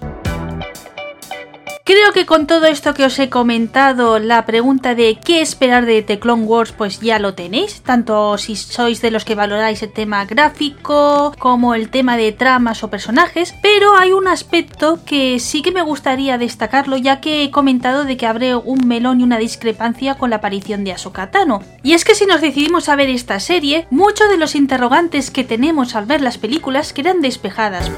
Creo 1.88 2.12
que 2.12 2.26
con 2.26 2.48
todo 2.48 2.66
esto 2.66 2.94
que 2.94 3.06
os 3.06 3.18
he 3.18 3.30
comentado, 3.30 4.20
la 4.20 4.46
pregunta 4.46 4.94
de 4.94 5.18
qué 5.24 5.40
esperar 5.40 5.86
de 5.86 6.02
The 6.02 6.20
Clone 6.20 6.44
Wars, 6.44 6.74
pues 6.74 7.00
ya 7.00 7.18
lo 7.18 7.34
tenéis, 7.34 7.80
tanto 7.82 8.38
si 8.38 8.58
sois 8.58 9.02
de 9.02 9.10
los 9.10 9.24
que 9.24 9.36
valoráis 9.36 9.82
el 9.82 9.94
tema 9.94 10.26
gráfico 10.26 11.34
como 11.40 11.76
el 11.76 11.88
tema 11.90 12.18
de 12.18 12.34
tramas 12.34 12.84
o 12.84 12.90
personajes, 12.90 13.56
pero 13.62 13.96
hay 13.96 14.12
un 14.12 14.28
aspecto 14.28 15.00
que 15.06 15.40
sí 15.40 15.62
que 15.62 15.72
me 15.72 15.82
gustaría 15.82 16.38
destacarlo, 16.38 16.98
ya 16.98 17.22
que 17.22 17.44
he 17.44 17.52
comentado 17.52 18.04
de 18.04 18.18
que 18.18 18.28
habré 18.28 18.54
un 18.54 18.86
melón 18.86 19.22
y 19.22 19.24
una 19.24 19.38
discrepancia 19.38 20.16
con 20.16 20.30
la 20.30 20.36
aparición 20.36 20.84
de 20.84 20.92
Ahsoka 20.92 21.32
Tano. 21.32 21.64
Y 21.84 21.94
es 21.94 22.04
que 22.04 22.16
si 22.16 22.26
nos 22.26 22.42
decidimos 22.42 22.90
a 22.90 22.98
ver 22.98 23.10
esta 23.10 23.40
serie, 23.40 23.88
muchos 23.92 24.28
de 24.28 24.36
los 24.36 24.56
interrogantes 24.56 25.32
que 25.32 25.46
tenemos 25.46 25.96
al 25.96 26.06
ver 26.06 26.20
las 26.20 26.38
películas 26.38 26.92
quedan 26.92 27.22
despejadas. 27.22 27.90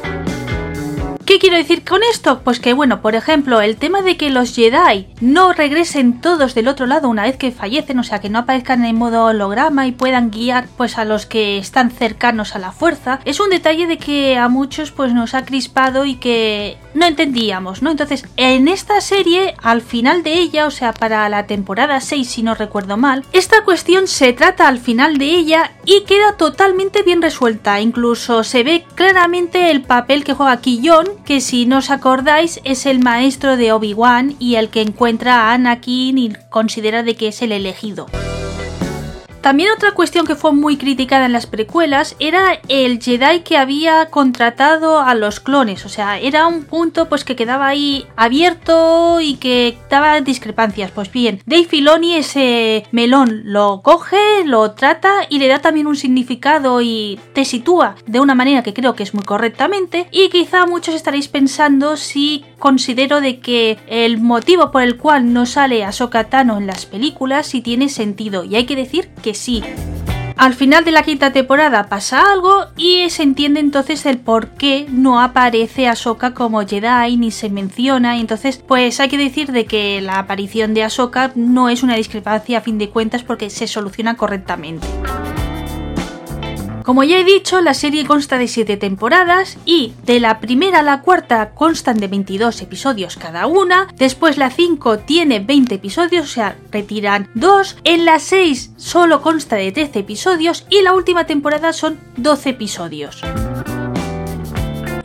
¿Qué 1.30 1.38
quiero 1.38 1.58
decir 1.58 1.86
con 1.86 2.02
esto? 2.12 2.42
Pues 2.44 2.60
que, 2.60 2.74
bueno, 2.74 3.04
por 3.04 3.14
ejemplo, 3.14 3.62
el 3.62 3.78
tema 3.78 4.02
de 4.02 4.18
que 4.18 4.32
los 4.32 4.56
Jedi 4.56 5.06
no 5.22 5.54
regresen 5.54 6.22
todos 6.22 6.56
del 6.56 6.68
otro 6.68 6.88
lado 6.88 7.08
una 7.08 7.22
vez 7.22 7.38
que 7.38 7.52
fallecen, 7.52 8.00
o 8.00 8.04
sea, 8.04 8.18
que 8.18 8.32
no 8.32 8.40
aparezcan 8.40 8.84
en 8.84 8.96
modo 8.96 9.26
holograma 9.26 9.86
y 9.86 9.92
puedan 9.92 10.32
guiar 10.32 10.68
pues 10.76 10.98
a 10.98 11.06
los 11.06 11.28
que 11.28 11.60
están 11.60 11.92
cercanos 11.92 12.56
a 12.56 12.60
la 12.60 12.72
fuerza, 12.72 13.20
es 13.26 13.40
un 13.40 13.52
detalle 13.52 13.86
de 13.86 14.00
que 14.00 14.40
a 14.40 14.48
muchos 14.48 14.90
pues 14.90 15.14
nos 15.14 15.36
ha 15.36 15.46
crispado 15.46 16.06
y 16.06 16.16
que 16.16 16.80
no 16.96 17.06
entendíamos, 17.06 17.84
¿no? 17.84 17.92
Entonces, 17.92 18.26
en 18.36 18.68
esta 18.68 19.00
serie, 19.00 19.54
al 19.62 19.82
final 19.82 20.24
de 20.24 20.34
ella, 20.34 20.66
o 20.66 20.72
sea, 20.72 20.94
para 20.94 21.30
la 21.30 21.46
temporada 21.46 22.02
6, 22.02 22.28
si 22.28 22.42
no 22.42 22.56
recuerdo 22.56 22.98
mal, 22.98 23.24
esta 23.34 23.64
cuestión 23.64 24.08
se 24.08 24.34
trata 24.34 24.68
al 24.68 24.80
final 24.80 25.20
de 25.20 25.26
ella 25.26 25.74
y 25.86 26.06
queda 26.06 26.38
totalmente 26.38 27.04
bien 27.04 27.22
resuelta. 27.22 27.80
Incluso 27.82 28.44
se 28.44 28.64
ve 28.64 28.84
claramente 28.96 29.70
el 29.70 29.84
papel 29.84 30.24
que 30.24 30.34
juega 30.34 30.60
Quillón 30.60 31.19
que 31.26 31.42
si 31.42 31.66
no 31.66 31.78
os 31.78 31.90
acordáis 31.90 32.60
es 32.64 32.86
el 32.86 33.00
maestro 33.00 33.58
de 33.58 33.72
Obi-Wan 33.72 34.36
y 34.40 34.56
el 34.56 34.70
que 34.70 34.82
encuentra 34.82 35.36
a 35.36 35.54
Anakin 35.54 36.18
y 36.18 36.34
considera 36.50 37.04
de 37.04 37.16
que 37.16 37.28
es 37.30 37.42
el 37.42 37.52
elegido. 37.52 38.08
También 39.42 39.72
otra 39.72 39.94
cuestión 39.94 40.26
que 40.26 40.36
fue 40.36 40.52
muy 40.52 40.78
criticada 40.78 41.26
en 41.26 41.34
las 41.34 41.48
precuelas 41.48 42.16
era 42.20 42.60
el 42.68 43.02
Jedi 43.02 43.42
que 43.42 43.58
había 43.58 44.08
contratado 44.08 45.00
a 45.00 45.16
los 45.16 45.40
clones, 45.40 45.86
o 45.86 45.90
sea, 45.90 46.20
era 46.20 46.48
un 46.48 46.64
punto 46.64 47.08
pues 47.08 47.24
que 47.24 47.36
quedaba 47.36 47.68
ahí 47.68 48.06
abierto 48.16 49.22
y 49.22 49.36
que 49.36 49.78
daba 49.90 50.20
discrepancias. 50.22 50.92
Pues 50.92 51.12
bien, 51.12 51.42
Dave 51.46 51.66
Filoni 51.66 52.16
ese 52.16 52.86
melón 52.92 53.42
lo 53.46 53.82
coge, 53.82 54.44
lo 54.46 54.72
trata 54.72 55.26
y 55.30 55.40
le 55.40 55.48
da 55.48 55.60
también 55.60 55.88
un 55.88 55.96
significado 55.96 56.82
y 56.82 57.20
te 57.34 57.46
sitúa 57.46 57.96
de 58.06 58.20
una 58.20 58.36
manera 58.36 58.64
que 58.64 58.74
creo 58.74 58.96
que 58.96 59.04
es 59.04 59.14
muy 59.14 59.24
correctamente. 59.24 60.08
Y 60.12 60.30
quizá 60.30 60.66
muchos 60.66 60.96
estaréis 60.96 61.28
pensando 61.28 61.98
si 61.98 62.46
considero 62.60 63.22
de 63.22 63.40
que 63.40 63.78
el 63.88 64.20
motivo 64.20 64.72
por 64.72 64.84
el 64.84 64.98
cual 64.98 65.34
no 65.34 65.46
sale 65.46 65.84
a 65.84 65.92
Tano 66.30 66.58
en 66.58 66.68
las 66.68 66.86
películas 66.86 67.48
si 67.48 67.62
tiene 67.62 67.90
sentido. 67.90 68.44
Y 68.44 68.56
hay 68.56 68.66
que 68.66 68.76
decir 68.76 69.10
que 69.22 69.29
sí. 69.34 69.64
Al 70.40 70.54
final 70.54 70.86
de 70.86 70.92
la 70.92 71.04
quinta 71.04 71.34
temporada 71.34 71.90
pasa 71.90 72.32
algo 72.32 72.68
y 72.78 73.10
se 73.10 73.24
entiende 73.24 73.60
entonces 73.60 74.06
el 74.06 74.20
por 74.20 74.48
qué 74.52 74.86
no 74.90 75.20
aparece 75.20 75.90
Ahsoka 75.90 76.34
como 76.34 76.66
Jedi 76.66 77.18
ni 77.18 77.30
se 77.30 77.50
menciona. 77.50 78.16
Y 78.16 78.22
entonces, 78.22 78.58
pues 78.58 79.02
hay 79.02 79.10
que 79.10 79.18
decir 79.18 79.52
de 79.52 79.66
que 79.66 80.00
la 80.00 80.18
aparición 80.18 80.74
de 80.74 80.84
Ahsoka 80.84 81.34
no 81.36 81.68
es 81.68 81.84
una 81.84 81.98
discrepancia 81.98 82.60
a 82.60 82.62
fin 82.62 82.78
de 82.78 82.90
cuentas 82.90 83.22
porque 83.22 83.50
se 83.50 83.68
soluciona 83.68 84.16
correctamente. 84.16 84.88
Como 86.84 87.04
ya 87.04 87.20
he 87.20 87.24
dicho, 87.24 87.62
la 87.62 87.74
serie 87.74 88.06
consta 88.06 88.38
de 88.38 88.48
7 88.48 88.78
temporadas 88.78 89.58
y 89.66 89.94
de 90.06 90.20
la 90.20 90.40
primera 90.40 90.80
a 90.80 90.84
la 90.84 91.02
cuarta 91.02 91.52
constan 91.52 92.00
de 92.00 92.08
22 92.08 92.62
episodios 92.62 93.18
cada 93.18 93.48
una, 93.48 93.88
después 93.96 94.38
la 94.38 94.50
5 94.50 95.00
tiene 95.00 95.40
20 95.40 95.76
episodios, 95.76 96.26
o 96.26 96.34
sea, 96.34 96.56
retiran 96.72 97.30
2, 97.36 97.78
en 97.84 98.06
la 98.06 98.20
6 98.20 98.72
solo 98.78 99.22
consta 99.22 99.56
de 99.56 99.72
13 99.72 100.00
episodios 100.00 100.66
y 100.70 100.82
la 100.82 100.94
última 100.94 101.26
temporada 101.26 101.74
son 101.74 102.00
12 102.18 102.50
episodios. 102.52 103.22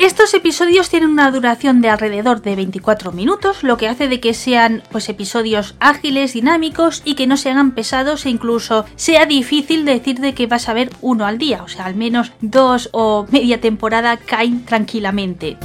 Estos 0.04 0.34
episodios 0.34 0.90
tienen 0.90 1.08
una 1.08 1.30
duración 1.30 1.80
de 1.80 1.88
alrededor 1.88 2.42
de 2.42 2.56
24 2.56 3.10
minutos, 3.10 3.62
lo 3.62 3.78
que 3.78 3.88
hace 3.88 4.06
de 4.06 4.20
que 4.20 4.34
sean 4.34 4.82
pues 4.92 5.08
episodios 5.08 5.76
ágiles, 5.80 6.34
dinámicos 6.34 7.00
y 7.06 7.14
que 7.14 7.26
no 7.26 7.38
se 7.38 7.50
hagan 7.50 7.70
pesados 7.70 8.26
e 8.26 8.28
incluso 8.28 8.84
sea 8.96 9.24
difícil 9.24 9.86
decir 9.86 10.20
de 10.20 10.34
que 10.34 10.46
vas 10.46 10.68
a 10.68 10.74
ver 10.74 10.90
uno 11.00 11.24
al 11.24 11.38
día, 11.38 11.62
o 11.62 11.68
sea, 11.68 11.86
al 11.86 11.94
menos 11.94 12.32
dos 12.42 12.90
o 12.92 13.26
media 13.30 13.62
temporada 13.62 14.18
caen 14.18 14.66
tranquilamente. 14.66 15.56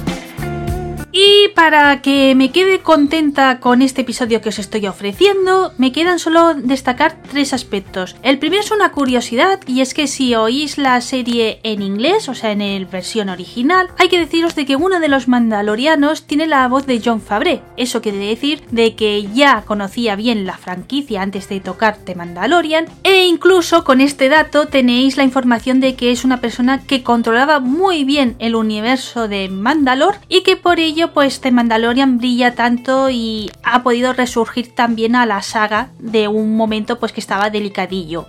Y 1.12 1.48
para 1.54 2.02
que 2.02 2.34
me 2.36 2.52
quede 2.52 2.80
contenta 2.80 3.58
con 3.58 3.82
este 3.82 4.02
episodio 4.02 4.40
que 4.40 4.50
os 4.50 4.60
estoy 4.60 4.86
ofreciendo, 4.86 5.72
me 5.76 5.90
quedan 5.90 6.20
solo 6.20 6.54
destacar 6.54 7.16
tres 7.30 7.52
aspectos. 7.52 8.14
El 8.22 8.38
primero 8.38 8.62
es 8.62 8.70
una 8.70 8.92
curiosidad 8.92 9.58
y 9.66 9.80
es 9.80 9.92
que 9.92 10.06
si 10.06 10.34
oís 10.36 10.78
la 10.78 11.00
serie 11.00 11.58
en 11.64 11.82
inglés, 11.82 12.28
o 12.28 12.34
sea 12.34 12.52
en 12.52 12.62
el 12.62 12.86
versión 12.86 13.28
original, 13.28 13.88
hay 13.98 14.08
que 14.08 14.18
deciros 14.18 14.54
de 14.54 14.66
que 14.66 14.76
uno 14.76 15.00
de 15.00 15.08
los 15.08 15.26
mandalorianos 15.26 16.26
tiene 16.26 16.46
la 16.46 16.68
voz 16.68 16.86
de 16.86 17.00
John 17.04 17.20
Fabre. 17.20 17.62
Eso 17.76 18.00
quiere 18.02 18.18
decir 18.18 18.62
de 18.70 18.94
que 18.94 19.28
ya 19.34 19.62
conocía 19.62 20.14
bien 20.14 20.46
la 20.46 20.58
franquicia 20.58 21.22
antes 21.22 21.48
de 21.48 21.60
tocar 21.60 21.96
The 21.96 22.14
Mandalorian 22.14 22.86
e 23.02 23.24
incluso 23.24 23.82
con 23.82 24.00
este 24.00 24.28
dato 24.28 24.66
tenéis 24.66 25.16
la 25.16 25.24
información 25.24 25.80
de 25.80 25.96
que 25.96 26.12
es 26.12 26.24
una 26.24 26.40
persona 26.40 26.82
que 26.86 27.02
controlaba 27.02 27.58
muy 27.58 28.04
bien 28.04 28.36
el 28.38 28.54
universo 28.54 29.26
de 29.26 29.48
Mandalor 29.48 30.16
y 30.28 30.42
que 30.42 30.56
por 30.56 30.78
ello 30.78 30.99
pues 31.08 31.40
The 31.40 31.50
Mandalorian 31.50 32.18
brilla 32.18 32.54
tanto 32.54 33.10
y 33.10 33.50
ha 33.62 33.82
podido 33.82 34.12
resurgir 34.12 34.74
también 34.74 35.16
a 35.16 35.26
la 35.26 35.42
saga 35.42 35.90
de 35.98 36.28
un 36.28 36.56
momento 36.56 36.98
pues 36.98 37.12
que 37.12 37.20
estaba 37.20 37.50
delicadillo. 37.50 38.26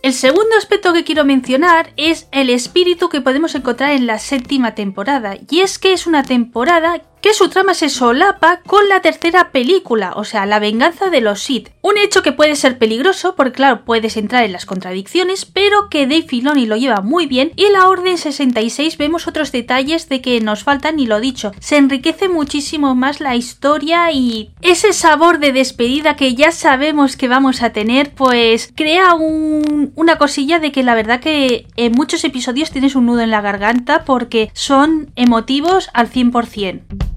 El 0.00 0.14
segundo 0.14 0.56
aspecto 0.56 0.92
que 0.92 1.04
quiero 1.04 1.24
mencionar 1.24 1.92
es 1.96 2.28
el 2.30 2.50
espíritu 2.50 3.08
que 3.08 3.20
podemos 3.20 3.54
encontrar 3.54 3.90
en 3.90 4.06
la 4.06 4.18
séptima 4.18 4.74
temporada, 4.74 5.36
y 5.50 5.60
es 5.60 5.78
que 5.78 5.92
es 5.92 6.06
una 6.06 6.22
temporada 6.22 7.02
que 7.20 7.34
su 7.34 7.48
trama 7.48 7.74
se 7.74 7.88
solapa 7.88 8.60
con 8.66 8.88
la 8.88 9.00
tercera 9.00 9.50
película, 9.50 10.12
o 10.16 10.24
sea, 10.24 10.46
la 10.46 10.58
venganza 10.58 11.10
de 11.10 11.20
los 11.20 11.42
Sith. 11.42 11.70
Un 11.82 11.98
hecho 11.98 12.22
que 12.22 12.32
puede 12.32 12.56
ser 12.56 12.78
peligroso 12.78 13.34
porque 13.34 13.52
claro, 13.52 13.84
puedes 13.84 14.16
entrar 14.16 14.44
en 14.44 14.52
las 14.52 14.66
contradicciones, 14.66 15.44
pero 15.44 15.88
que 15.88 16.06
Dave 16.06 16.22
Filoni 16.22 16.66
lo 16.66 16.76
lleva 16.76 17.00
muy 17.00 17.26
bien 17.26 17.52
y 17.56 17.64
en 17.64 17.72
la 17.72 17.88
Orden 17.88 18.18
66 18.18 18.98
vemos 18.98 19.26
otros 19.26 19.52
detalles 19.52 20.08
de 20.08 20.20
que 20.20 20.40
nos 20.40 20.64
faltan 20.64 21.00
y 21.00 21.06
lo 21.06 21.20
dicho, 21.20 21.52
se 21.60 21.76
enriquece 21.76 22.28
muchísimo 22.28 22.94
más 22.94 23.20
la 23.20 23.36
historia 23.36 24.12
y 24.12 24.50
ese 24.60 24.92
sabor 24.92 25.38
de 25.38 25.52
despedida 25.52 26.16
que 26.16 26.34
ya 26.34 26.52
sabemos 26.52 27.16
que 27.16 27.28
vamos 27.28 27.62
a 27.62 27.70
tener, 27.70 28.12
pues 28.14 28.72
crea 28.74 29.14
una 29.14 30.18
cosilla 30.18 30.58
de 30.58 30.72
que 30.72 30.82
la 30.82 30.94
verdad 30.94 31.20
que 31.20 31.66
en 31.76 31.92
muchos 31.92 32.24
episodios 32.24 32.70
tienes 32.70 32.94
un 32.94 33.06
nudo 33.06 33.20
en 33.20 33.30
la 33.30 33.40
garganta 33.40 34.04
porque 34.04 34.50
son 34.54 35.10
emotivos 35.16 35.88
al 35.94 36.10
100%. 36.10 37.07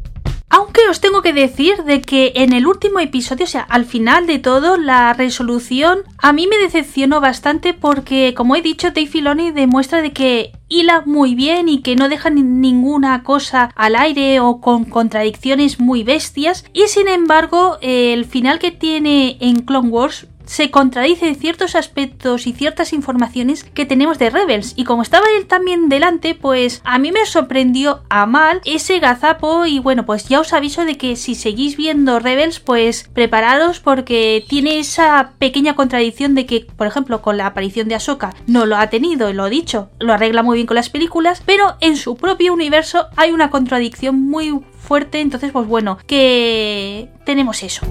Aunque 0.54 0.82
os 0.90 1.00
tengo 1.00 1.22
que 1.22 1.32
decir 1.32 1.84
de 1.86 2.02
que 2.02 2.34
en 2.36 2.52
el 2.52 2.68
último 2.68 3.00
episodio, 3.00 3.46
o 3.46 3.48
sea, 3.48 3.62
al 3.62 3.86
final 3.86 4.28
de 4.28 4.38
todo, 4.38 4.76
la 4.76 5.14
resolución 5.14 6.00
a 6.18 6.34
mí 6.34 6.46
me 6.46 6.58
decepcionó 6.58 7.22
bastante 7.22 7.74
porque, 7.74 8.34
como 8.36 8.58
he 8.58 8.62
dicho, 8.62 8.88
Dave 8.88 9.08
Filoni 9.08 9.52
demuestra 9.52 10.02
de 10.02 10.12
que 10.12 10.52
hila 10.68 11.04
muy 11.06 11.36
bien 11.36 11.70
y 11.70 11.82
que 11.82 11.96
no 11.96 12.10
deja 12.10 12.30
ninguna 12.30 13.24
cosa 13.24 13.72
al 13.76 13.96
aire 13.96 14.42
o 14.42 14.60
con 14.60 14.84
contradicciones 14.84 15.80
muy 15.80 16.04
bestias. 16.04 16.66
Y 16.74 16.88
sin 16.88 17.08
embargo 17.08 17.78
el 17.82 18.26
final 18.26 18.60
que 18.60 18.72
tiene 18.72 19.38
en 19.40 19.62
Clone 19.62 19.88
Wars 19.88 20.28
se 20.52 20.70
contradice 20.70 21.34
ciertos 21.36 21.76
aspectos 21.76 22.46
y 22.46 22.52
ciertas 22.52 22.92
informaciones 22.92 23.64
que 23.64 23.86
tenemos 23.86 24.20
de 24.20 24.30
Rebels. 24.30 24.74
Y 24.76 24.84
como 24.84 25.02
estaba 25.02 25.26
él 25.38 25.48
también 25.48 25.88
delante, 25.88 26.36
pues 26.36 26.82
a 26.84 27.00
mí 27.00 27.14
me 27.14 27.26
sorprendió 27.26 28.04
a 28.10 28.26
mal 28.26 28.60
ese 28.66 29.00
gazapo. 29.00 29.66
Y 29.66 29.80
bueno, 29.80 30.06
pues 30.06 30.28
ya 30.28 30.42
os 30.42 30.52
aviso 30.52 30.84
de 30.84 30.98
que 30.98 31.16
si 31.16 31.36
seguís 31.36 31.78
viendo 31.78 32.20
Rebels, 32.20 32.60
pues 32.60 33.10
prepararos 33.14 33.80
porque 33.80 34.44
tiene 34.46 34.78
esa 34.80 35.36
pequeña 35.40 35.74
contradicción 35.74 36.36
de 36.36 36.46
que, 36.46 36.68
por 36.76 36.86
ejemplo, 36.86 37.22
con 37.22 37.38
la 37.38 37.46
aparición 37.46 37.88
de 37.88 37.96
Ahsoka 37.96 38.36
no 38.46 38.66
lo 38.66 38.76
ha 38.76 38.90
tenido, 38.90 39.32
lo 39.32 39.48
he 39.48 39.50
dicho, 39.50 39.90
lo 40.02 40.12
arregla 40.12 40.44
muy 40.44 40.58
bien 40.58 40.68
con 40.68 40.76
las 40.76 40.90
películas, 40.90 41.42
pero 41.46 41.78
en 41.80 41.96
su 41.96 42.18
propio 42.18 42.52
universo 42.54 43.08
hay 43.16 43.32
una 43.32 43.52
contradicción 43.52 44.22
muy 44.22 44.60
fuerte. 44.78 45.22
Entonces, 45.22 45.54
pues 45.54 45.66
bueno, 45.66 45.98
que 46.06 47.08
tenemos 47.24 47.64
eso. 47.64 47.86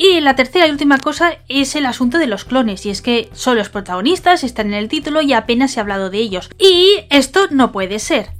Y 0.00 0.20
la 0.20 0.36
tercera 0.36 0.68
y 0.68 0.70
última 0.70 0.98
cosa 0.98 1.38
es 1.48 1.74
el 1.74 1.84
asunto 1.84 2.18
de 2.18 2.28
los 2.28 2.44
clones, 2.44 2.86
y 2.86 2.90
es 2.90 3.02
que 3.02 3.28
son 3.32 3.56
los 3.56 3.68
protagonistas, 3.68 4.44
están 4.44 4.68
en 4.68 4.74
el 4.74 4.88
título 4.88 5.22
y 5.22 5.32
apenas 5.32 5.72
se 5.72 5.80
ha 5.80 5.82
hablado 5.82 6.08
de 6.08 6.18
ellos. 6.18 6.50
Y 6.56 7.00
esto 7.10 7.48
no 7.50 7.72
puede 7.72 7.98
ser. 7.98 8.30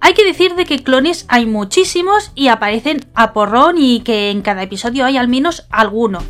Hay 0.00 0.14
que 0.14 0.24
decir 0.24 0.54
de 0.54 0.64
que 0.64 0.82
clones 0.82 1.26
hay 1.28 1.44
muchísimos 1.44 2.32
y 2.34 2.48
aparecen 2.48 3.04
a 3.14 3.34
porrón 3.34 3.76
y 3.76 4.00
que 4.00 4.30
en 4.30 4.40
cada 4.40 4.62
episodio 4.62 5.04
hay 5.04 5.18
al 5.18 5.28
menos 5.28 5.66
alguno. 5.68 6.22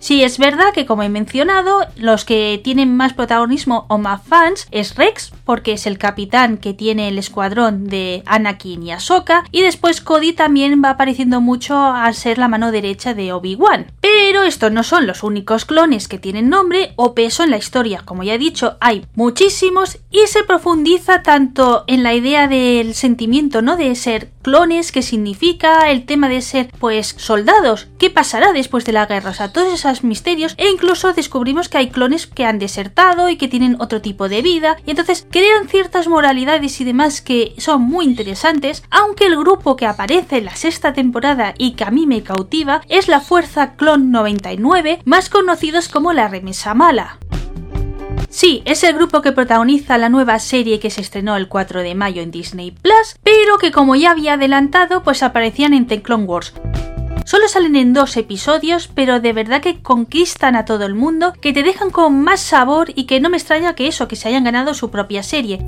Sí, 0.00 0.22
es 0.22 0.38
verdad 0.38 0.72
que 0.72 0.86
como 0.86 1.02
he 1.02 1.08
mencionado, 1.08 1.86
los 1.96 2.24
que 2.24 2.60
tienen 2.62 2.96
más 2.96 3.14
protagonismo 3.14 3.86
o 3.88 3.98
más 3.98 4.22
fans 4.22 4.68
es 4.70 4.94
Rex, 4.94 5.32
porque 5.44 5.72
es 5.72 5.86
el 5.86 5.98
capitán 5.98 6.56
que 6.56 6.72
tiene 6.72 7.08
el 7.08 7.18
escuadrón 7.18 7.88
de 7.88 8.22
Anakin 8.26 8.82
y 8.82 8.92
Ahsoka, 8.92 9.44
y 9.50 9.62
después 9.62 10.00
Cody 10.00 10.32
también 10.32 10.82
va 10.84 10.90
apareciendo 10.90 11.40
mucho 11.40 11.76
al 11.76 12.14
ser 12.14 12.38
la 12.38 12.48
mano 12.48 12.70
derecha 12.70 13.14
de 13.14 13.32
Obi-Wan. 13.32 13.90
Pero 14.20 14.42
estos 14.42 14.72
no 14.72 14.82
son 14.82 15.06
los 15.06 15.22
únicos 15.22 15.64
clones 15.64 16.08
que 16.08 16.18
tienen 16.18 16.48
nombre 16.48 16.92
o 16.96 17.14
peso 17.14 17.44
en 17.44 17.50
la 17.50 17.56
historia, 17.56 18.02
como 18.04 18.24
ya 18.24 18.34
he 18.34 18.38
dicho, 18.38 18.76
hay 18.80 19.06
muchísimos 19.14 19.98
y 20.10 20.26
se 20.26 20.42
profundiza 20.42 21.22
tanto 21.22 21.84
en 21.86 22.02
la 22.02 22.14
idea 22.14 22.48
del 22.48 22.94
sentimiento, 22.94 23.62
¿no? 23.62 23.76
De 23.76 23.94
ser 23.94 24.32
clones, 24.42 24.90
qué 24.90 25.02
significa, 25.02 25.90
el 25.90 26.04
tema 26.04 26.28
de 26.28 26.42
ser, 26.42 26.70
pues, 26.80 27.14
soldados, 27.16 27.86
qué 27.98 28.10
pasará 28.10 28.52
después 28.52 28.84
de 28.84 28.92
la 28.92 29.06
guerra, 29.06 29.30
o 29.30 29.34
sea, 29.34 29.52
todos 29.52 29.72
esos 29.72 30.02
misterios, 30.02 30.54
e 30.56 30.68
incluso 30.68 31.12
descubrimos 31.12 31.68
que 31.68 31.78
hay 31.78 31.90
clones 31.90 32.26
que 32.26 32.44
han 32.44 32.58
desertado 32.58 33.28
y 33.28 33.36
que 33.36 33.46
tienen 33.46 33.76
otro 33.78 34.00
tipo 34.00 34.28
de 34.28 34.42
vida, 34.42 34.78
y 34.84 34.90
entonces 34.90 35.26
crean 35.30 35.68
ciertas 35.68 36.08
moralidades 36.08 36.80
y 36.80 36.84
demás 36.84 37.20
que 37.20 37.54
son 37.58 37.82
muy 37.82 38.04
interesantes, 38.06 38.82
aunque 38.90 39.26
el 39.26 39.36
grupo 39.36 39.76
que 39.76 39.86
aparece 39.86 40.38
en 40.38 40.46
la 40.46 40.56
sexta 40.56 40.92
temporada 40.92 41.54
y 41.56 41.72
que 41.72 41.84
a 41.84 41.90
mí 41.90 42.06
me 42.06 42.22
cautiva 42.22 42.80
es 42.88 43.06
la 43.06 43.20
Fuerza 43.20 43.76
Clon 43.76 44.07
99, 44.10 45.00
más 45.04 45.28
conocidos 45.30 45.88
como 45.88 46.12
la 46.12 46.28
Remesa 46.28 46.74
Mala. 46.74 47.18
Sí, 48.28 48.62
es 48.66 48.84
el 48.84 48.94
grupo 48.94 49.22
que 49.22 49.32
protagoniza 49.32 49.96
la 49.96 50.08
nueva 50.08 50.38
serie 50.38 50.80
que 50.80 50.90
se 50.90 51.00
estrenó 51.00 51.36
el 51.36 51.48
4 51.48 51.82
de 51.82 51.94
mayo 51.94 52.22
en 52.22 52.30
Disney 52.30 52.70
Plus, 52.70 53.16
pero 53.22 53.58
que 53.58 53.72
como 53.72 53.96
ya 53.96 54.10
había 54.10 54.34
adelantado, 54.34 55.02
pues 55.02 55.22
aparecían 55.22 55.72
en 55.72 55.86
The 55.86 56.02
Clone 56.02 56.24
Wars. 56.24 56.52
Solo 57.24 57.48
salen 57.48 57.76
en 57.76 57.92
dos 57.92 58.16
episodios, 58.16 58.88
pero 58.88 59.20
de 59.20 59.32
verdad 59.32 59.60
que 59.60 59.82
conquistan 59.82 60.56
a 60.56 60.64
todo 60.64 60.86
el 60.86 60.94
mundo, 60.94 61.32
que 61.40 61.52
te 61.52 61.62
dejan 61.62 61.90
con 61.90 62.22
más 62.22 62.40
sabor 62.40 62.90
y 62.94 63.04
que 63.04 63.20
no 63.20 63.28
me 63.28 63.36
extraña 63.36 63.74
que 63.74 63.86
eso, 63.86 64.08
que 64.08 64.16
se 64.16 64.28
hayan 64.28 64.44
ganado 64.44 64.72
su 64.72 64.90
propia 64.90 65.22
serie. 65.22 65.60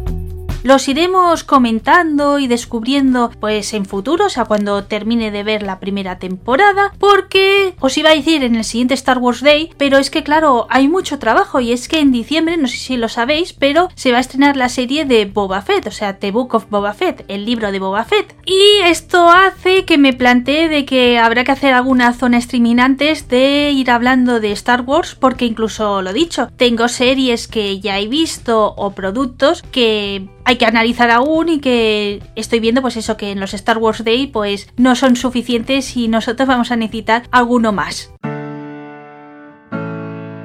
Los 0.63 0.89
iremos 0.89 1.43
comentando 1.43 2.39
y 2.39 2.47
descubriendo 2.47 3.31
pues 3.41 3.73
en 3.73 3.87
futuro, 3.87 4.27
o 4.27 4.29
sea, 4.29 4.45
cuando 4.45 4.85
termine 4.85 5.31
de 5.31 5.43
ver 5.43 5.63
la 5.63 5.81
primera 5.81 6.19
temporada, 6.19 6.93
porque 6.99 7.75
os 7.81 7.97
iba 7.97 8.11
a 8.11 8.15
decir 8.15 8.45
en 8.45 8.57
el 8.57 8.65
siguiente 8.65 8.93
Star 8.93 9.19
Wars 9.19 9.41
Day, 9.41 9.71
pero 9.79 9.97
es 9.97 10.11
que 10.11 10.23
claro, 10.23 10.67
hay 10.69 10.87
mucho 10.87 11.19
trabajo 11.19 11.61
y 11.61 11.73
es 11.73 11.89
que 11.89 11.99
en 11.99 12.13
diciembre, 12.13 12.59
no 12.59 12.69
sé 12.69 12.77
si 12.77 12.97
lo 12.99 13.09
sabéis, 13.09 13.55
pero 13.55 13.89
se 13.95 14.13
va 14.13 14.19
a 14.19 14.21
estrenar 14.21 14.59
la 14.59 14.69
serie 14.69 15.07
de 15.07 15.25
Boba 15.25 15.63
Fett, 15.63 15.87
o 15.87 15.91
sea, 15.91 16.19
The 16.19 16.31
Book 16.31 16.55
of 16.55 16.69
Boba 16.69 16.93
Fett, 16.93 17.25
el 17.29 17.47
libro 17.47 17.73
de 17.73 17.79
Boba 17.79 18.05
Fett. 18.05 18.37
Y 18.45 18.83
esto 18.85 19.31
hace 19.31 19.87
que 19.87 19.97
me 19.97 20.13
plantee 20.13 20.69
de 20.69 20.85
que 20.85 21.19
habrá 21.19 21.43
que 21.45 21.53
hacer 21.53 21.73
alguna 21.73 22.13
zona 22.13 22.37
streaming 22.37 22.81
antes 22.81 23.29
de 23.29 23.71
ir 23.71 23.91
hablando 23.91 24.41
de 24.41 24.53
Star 24.53 24.83
Wars, 24.83 25.15
porque 25.15 25.47
incluso 25.47 26.03
lo 26.03 26.13
dicho, 26.13 26.51
tengo 26.59 26.89
series 26.89 27.49
que 27.49 27.81
ya 27.81 27.99
he 27.99 28.09
visto 28.09 28.75
o 28.77 28.91
productos 28.91 29.63
que 29.73 30.29
hay 30.51 30.57
que 30.57 30.67
analizar 30.67 31.11
aún 31.13 31.49
y 31.49 31.61
que 31.61 32.21
estoy 32.35 32.59
viendo 32.59 32.83
pues 32.83 32.97
eso 32.97 33.17
que 33.17 33.31
en 33.31 33.39
los 33.39 33.55
Star 33.55 33.79
Wars 33.79 34.05
Day 34.05 34.27
pues 34.27 34.69
no 34.77 34.97
son 34.97 35.15
suficientes 35.15 35.97
y 35.97 36.09
nosotros 36.09 36.49
vamos 36.49 36.73
a 36.73 36.77
necesitar 36.77 37.23
alguno 37.31 37.71
más. 37.71 38.13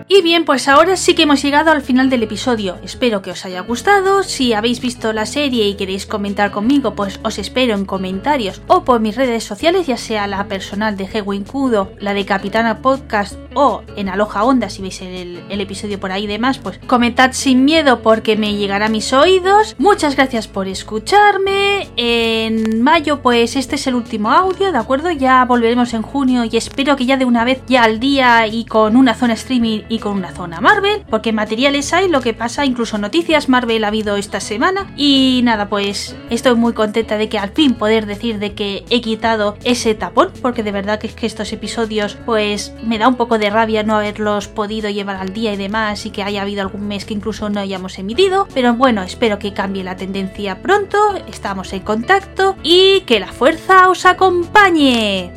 Y 0.08 0.22
bien, 0.22 0.46
pues 0.46 0.68
ahora 0.68 0.98
sí 0.98 1.16
que 1.16 1.24
hemos 1.24 1.42
llegado 1.42 1.72
al 1.72 1.82
final 1.82 2.12
del 2.12 2.22
episodio. 2.22 2.78
Espero 2.84 3.24
que 3.24 3.32
os 3.32 3.44
haya 3.44 3.62
gustado. 3.62 4.22
Si 4.22 4.54
habéis 4.54 4.80
visto 4.80 5.12
la 5.14 5.26
serie 5.26 5.68
y 5.68 5.74
queréis 5.74 6.06
comentar 6.06 6.52
conmigo, 6.52 6.94
pues 6.94 7.20
os 7.24 7.40
espero 7.40 7.74
en 7.74 7.86
comentarios 7.86 8.62
o 8.68 8.84
por 8.84 9.00
mis 9.00 9.16
redes 9.16 9.44
sociales, 9.44 9.88
ya 9.88 9.98
sea 9.98 10.28
la 10.28 10.48
personal 10.48 10.96
de 10.96 11.08
Hewin 11.08 11.44
Kudo, 11.44 11.92
la 12.00 12.14
de 12.14 12.24
Capitana 12.24 12.84
Podcast 12.84 13.36
o 13.56 13.82
en 13.96 14.10
Aloha 14.10 14.44
Onda, 14.44 14.70
si 14.70 14.84
veis 14.84 15.02
el, 15.02 15.42
episodio 15.50 16.00
por 16.00 16.12
ahí 16.12 16.26
y 16.26 16.28
demás, 16.28 16.60
pues 16.60 16.78
comentad 16.86 17.32
sin 17.32 17.66
miedo 17.66 18.02
porque 18.02 18.36
me 18.36 18.56
llegará 18.56 18.86
a 18.86 18.90
mis 18.90 19.12
oídos. 19.12 19.76
Muchas 19.80 20.16
gracias 20.16 20.48
por 20.48 20.68
escucharme. 20.68 21.90
En 21.96 22.84
mayo, 22.84 23.22
pues 23.22 23.56
este 23.56 23.76
es 23.76 23.88
el 23.88 23.96
último 23.96 24.30
audio, 24.30 24.72
¿de 24.72 24.78
acuerdo? 24.78 25.10
Ya 25.10 25.44
volveremos 25.46 25.94
en 25.96 26.04
junio 26.04 26.44
y 26.44 26.58
espero 26.58 26.96
que 26.96 27.08
ya 27.08 27.18
de 27.18 27.26
una 27.26 27.44
vez, 27.44 27.64
ya 27.68 27.84
al 27.84 28.00
día 28.00 28.46
y 28.46 28.66
con 28.66 28.96
una 28.96 29.16
zona 29.16 29.34
streaming 29.34 29.82
con 30.00 30.18
una 30.18 30.32
zona 30.32 30.62
Marvel, 30.62 31.04
porque 31.10 31.34
materiales 31.34 31.94
hay, 31.94 32.08
lo 32.08 32.22
que 32.22 32.34
pasa, 32.34 32.66
incluso 32.66 32.98
noticias 32.98 33.50
Marvel 33.50 33.84
ha 33.84 33.88
habido 33.88 34.16
esta 34.18 34.40
semana. 34.40 34.92
Y 34.96 35.42
nada, 35.44 35.70
pues 35.70 36.16
estoy 36.30 36.56
muy 36.56 36.74
contenta 36.74 37.18
de 37.18 37.30
que 37.30 37.38
al 37.38 37.50
fin 37.50 37.74
poder 37.74 38.06
decir 38.06 38.40
de 38.40 38.54
que 38.54 38.86
he 38.90 39.02
quitado 39.02 39.58
ese 39.64 39.96
tapón, 39.96 40.32
porque 40.42 40.64
de 40.64 40.72
verdad 40.72 41.00
que 41.00 41.08
es 41.08 41.14
que 41.14 41.26
estos 41.26 41.52
episodios, 41.54 42.18
pues 42.26 42.74
me 42.84 42.98
da 42.98 43.08
un 43.08 43.16
poco 43.16 43.38
de 43.38 43.50
rabia 43.50 43.84
no 43.84 43.96
haberlos 43.96 44.48
podido 44.48 44.90
llevar 44.90 45.18
al 45.18 45.34
día 45.34 45.54
y 45.54 45.58
demás, 45.58 46.06
y 46.06 46.12
que 46.12 46.24
haya 46.24 46.42
habido 46.42 46.62
algún 46.62 46.88
mes 46.88 47.06
que 47.06 47.14
incluso 47.14 47.50
no 47.50 47.60
hayamos 47.60 47.98
emitido. 48.00 48.48
Pero 48.54 48.74
bueno, 48.74 49.04
espero 49.04 49.40
que 49.40 49.54
cambie 49.54 49.84
la 49.84 49.96
tendencia 49.96 50.62
pronto, 50.62 50.98
estamos 51.28 51.74
en 51.74 51.82
contacto 51.82 52.56
y 52.64 53.02
que 53.02 53.20
la 53.20 53.28
fuerza 53.28 53.90
os 53.90 54.06
acompañe. 54.06 55.34